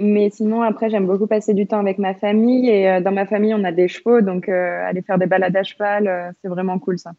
Mais 0.03 0.31
sinon, 0.31 0.63
après, 0.63 0.91
j'aime 0.91 1.07
beaucoup 1.07 1.29
passer 1.29 1.55
du 1.55 1.69
temps 1.69 1.79
avec 1.79 1.99
ma 1.99 2.13
famille. 2.13 2.69
Et 2.69 2.91
euh, 2.91 3.01
dans 3.01 3.13
ma 3.13 3.25
famille, 3.25 3.55
on 3.55 3.63
a 3.63 3.71
des 3.71 3.87
chevaux. 3.87 4.21
Donc, 4.21 4.49
euh, 4.49 4.85
aller 4.85 5.01
faire 5.01 5.17
des 5.17 5.27
balades 5.27 5.57
à 5.57 5.63
cheval, 5.63 6.09
euh, 6.09 6.31
c'est 6.43 6.49
vraiment 6.49 6.81
cool, 6.81 6.99
ça. 6.99 7.13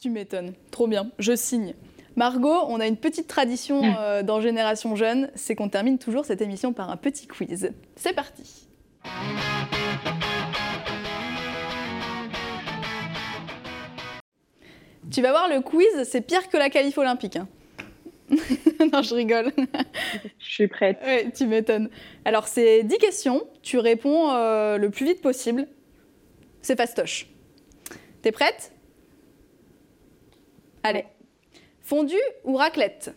Tu 0.00 0.10
m'étonnes. 0.10 0.52
Trop 0.70 0.86
bien. 0.86 1.10
Je 1.18 1.34
signe. 1.34 1.74
Margot, 2.14 2.66
on 2.68 2.78
a 2.78 2.86
une 2.86 2.96
petite 2.96 3.26
tradition 3.26 3.82
mm. 3.82 4.22
dans 4.22 4.40
Génération 4.40 4.94
Jeune. 4.94 5.30
C'est 5.34 5.54
qu'on 5.56 5.68
termine 5.68 5.98
toujours 5.98 6.24
cette 6.24 6.40
émission 6.40 6.72
par 6.72 6.90
un 6.90 6.96
petit 6.96 7.26
quiz. 7.26 7.72
C'est 7.96 8.14
parti. 8.14 8.68
Tu 15.10 15.22
vas 15.22 15.30
voir, 15.30 15.48
le 15.48 15.60
quiz, 15.60 16.04
c'est 16.04 16.20
pire 16.20 16.48
que 16.48 16.56
la 16.56 16.70
qualif 16.70 16.96
olympique. 16.96 17.36
hein. 17.36 17.48
non, 18.92 19.02
je 19.02 19.14
rigole. 19.14 19.52
Je 20.38 20.50
suis 20.50 20.68
prête. 20.68 20.98
Ouais, 21.02 21.30
tu 21.32 21.46
m'étonnes. 21.46 21.90
Alors, 22.24 22.46
c'est 22.46 22.84
10 22.84 22.98
questions. 22.98 23.46
Tu 23.62 23.78
réponds 23.78 24.30
euh, 24.30 24.78
le 24.78 24.90
plus 24.90 25.04
vite 25.06 25.20
possible. 25.20 25.66
C'est 26.62 26.76
fastoche. 26.76 27.26
T'es 28.22 28.32
prête? 28.32 28.72
Allez. 30.82 31.04
Fondue 31.80 32.16
ou 32.44 32.56
raclette? 32.56 33.14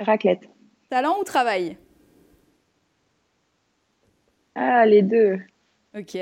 Raclette. 0.00 0.48
Talent 0.88 1.18
ou 1.20 1.24
travail? 1.24 1.76
Ah, 4.54 4.86
les 4.86 5.02
deux. 5.02 5.40
Ok. 5.96 6.16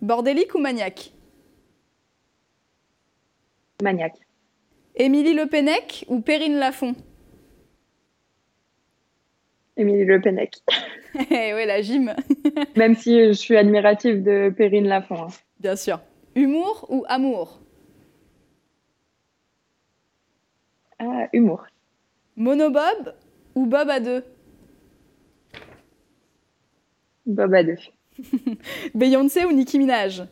Bordélique 0.00 0.54
ou 0.54 0.58
maniaque? 0.58 1.12
Maniaque. 3.82 4.18
Émilie 4.96 5.34
Le 5.34 5.46
Pennec 5.46 6.04
ou 6.08 6.20
Perrine 6.20 6.56
Lafont? 6.58 6.94
Émilie 9.76 10.04
Le 10.04 10.20
Pennec. 10.20 10.56
Eh 11.30 11.52
ouais, 11.52 11.66
la 11.66 11.82
gym, 11.82 12.14
Même 12.76 12.96
si 12.96 13.22
je 13.26 13.32
suis 13.32 13.54
admirative 13.58 14.22
de 14.22 14.48
Perrine 14.48 14.86
Lafont. 14.88 15.24
hein. 15.24 15.28
bien 15.60 15.76
sûr. 15.76 16.00
Humour 16.34 16.86
ou 16.88 17.04
amour? 17.06 17.60
Ah, 20.98 21.28
humour. 21.34 21.66
Monobob 22.36 23.14
ou 23.54 23.66
Bob 23.66 23.90
à 23.90 24.00
deux? 24.00 24.24
Bob 27.26 27.52
à 27.52 27.62
deux. 27.62 27.76
Beyoncé 28.94 29.44
ou 29.44 29.52
Nicki 29.52 29.78
Minaj? 29.78 30.22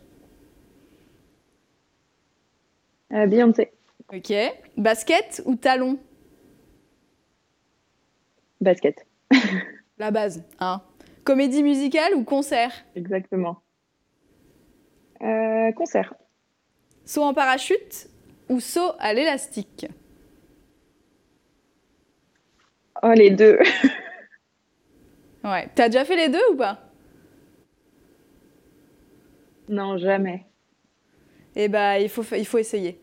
Ah, 3.10 3.26
Beyoncé. 3.26 3.70
Ok. 4.12 4.32
Basket 4.76 5.42
ou 5.44 5.54
talon? 5.56 5.98
Basket. 8.60 9.06
La 9.98 10.10
base, 10.10 10.42
hein. 10.58 10.82
Comédie 11.24 11.62
musicale 11.62 12.14
ou 12.14 12.24
concert? 12.24 12.72
Exactement. 12.96 13.62
Euh, 15.22 15.70
concert. 15.72 16.14
Saut 17.04 17.22
en 17.22 17.34
parachute 17.34 18.08
ou 18.48 18.58
saut 18.60 18.92
à 18.98 19.12
l'élastique? 19.12 19.86
Oh, 23.02 23.12
les 23.14 23.30
deux. 23.30 23.58
Ouais. 25.42 25.70
T'as 25.74 25.88
déjà 25.88 26.04
fait 26.04 26.16
les 26.16 26.28
deux 26.28 26.42
ou 26.52 26.56
pas? 26.56 26.82
Non, 29.70 29.96
jamais. 29.96 30.44
Eh 31.56 31.68
bah, 31.68 31.98
il 31.98 32.10
faut, 32.10 32.22
fa- 32.22 32.36
il 32.36 32.44
faut 32.46 32.58
essayer. 32.58 33.00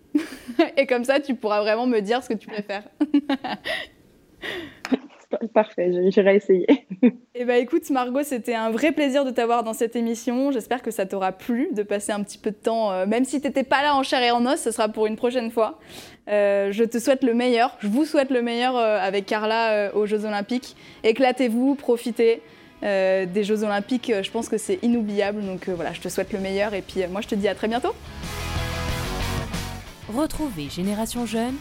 Et 0.77 0.85
comme 0.85 1.03
ça, 1.03 1.19
tu 1.19 1.35
pourras 1.35 1.61
vraiment 1.61 1.87
me 1.87 1.99
dire 1.99 2.23
ce 2.23 2.29
que 2.29 2.33
tu 2.35 2.47
préfères. 2.47 2.83
Parfait, 5.53 5.91
j'irai 6.09 6.35
essayer. 6.35 6.67
Eh 7.39 7.45
bah 7.45 7.57
écoute 7.57 7.87
Margot, 7.91 8.23
c'était 8.23 8.55
un 8.55 8.71
vrai 8.71 8.91
plaisir 8.91 9.23
de 9.23 9.29
t'avoir 9.29 9.63
dans 9.63 9.73
cette 9.73 9.95
émission. 9.95 10.51
J'espère 10.51 10.81
que 10.81 10.89
ça 10.89 11.05
t'aura 11.05 11.31
plu 11.31 11.69
de 11.71 11.83
passer 11.83 12.11
un 12.11 12.23
petit 12.23 12.39
peu 12.39 12.49
de 12.49 12.55
temps, 12.55 12.91
euh, 12.91 13.05
même 13.05 13.25
si 13.25 13.39
t'étais 13.39 13.63
pas 13.63 13.83
là 13.83 13.95
en 13.95 14.01
chair 14.01 14.23
et 14.23 14.31
en 14.31 14.43
os, 14.47 14.59
ce 14.59 14.71
sera 14.71 14.89
pour 14.89 15.05
une 15.05 15.15
prochaine 15.15 15.51
fois. 15.51 15.77
Euh, 16.29 16.71
je 16.71 16.83
te 16.83 16.97
souhaite 16.97 17.23
le 17.23 17.35
meilleur, 17.35 17.77
je 17.79 17.89
vous 17.89 18.05
souhaite 18.05 18.31
le 18.31 18.41
meilleur 18.41 18.75
euh, 18.75 18.97
avec 18.99 19.27
Carla 19.27 19.91
aux 19.93 20.07
Jeux 20.07 20.25
Olympiques. 20.25 20.75
Éclatez-vous, 21.03 21.75
profitez 21.75 22.41
des 22.81 23.43
Jeux 23.43 23.63
Olympiques, 23.63 24.11
je 24.21 24.31
pense 24.31 24.49
que 24.49 24.57
c'est 24.57 24.79
inoubliable. 24.81 25.43
Donc 25.45 25.69
voilà, 25.69 25.93
je 25.93 26.01
te 26.01 26.09
souhaite 26.09 26.33
le 26.33 26.39
meilleur 26.39 26.73
et 26.73 26.81
puis 26.81 27.05
moi 27.07 27.21
je 27.21 27.27
te 27.27 27.35
dis 27.35 27.47
à 27.47 27.53
très 27.53 27.67
bientôt. 27.67 27.93
Retrouvez 30.07 30.69
Génération 30.69 31.25
Jeune, 31.25 31.55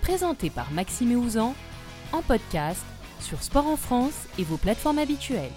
présenté 0.00 0.50
par 0.50 0.72
Maxime 0.72 1.14
Ouzan, 1.14 1.54
en 2.12 2.20
podcast 2.20 2.84
sur 3.20 3.40
Sport 3.44 3.68
en 3.68 3.76
France 3.76 4.26
et 4.40 4.42
vos 4.42 4.56
plateformes 4.56 4.98
habituelles. 4.98 5.52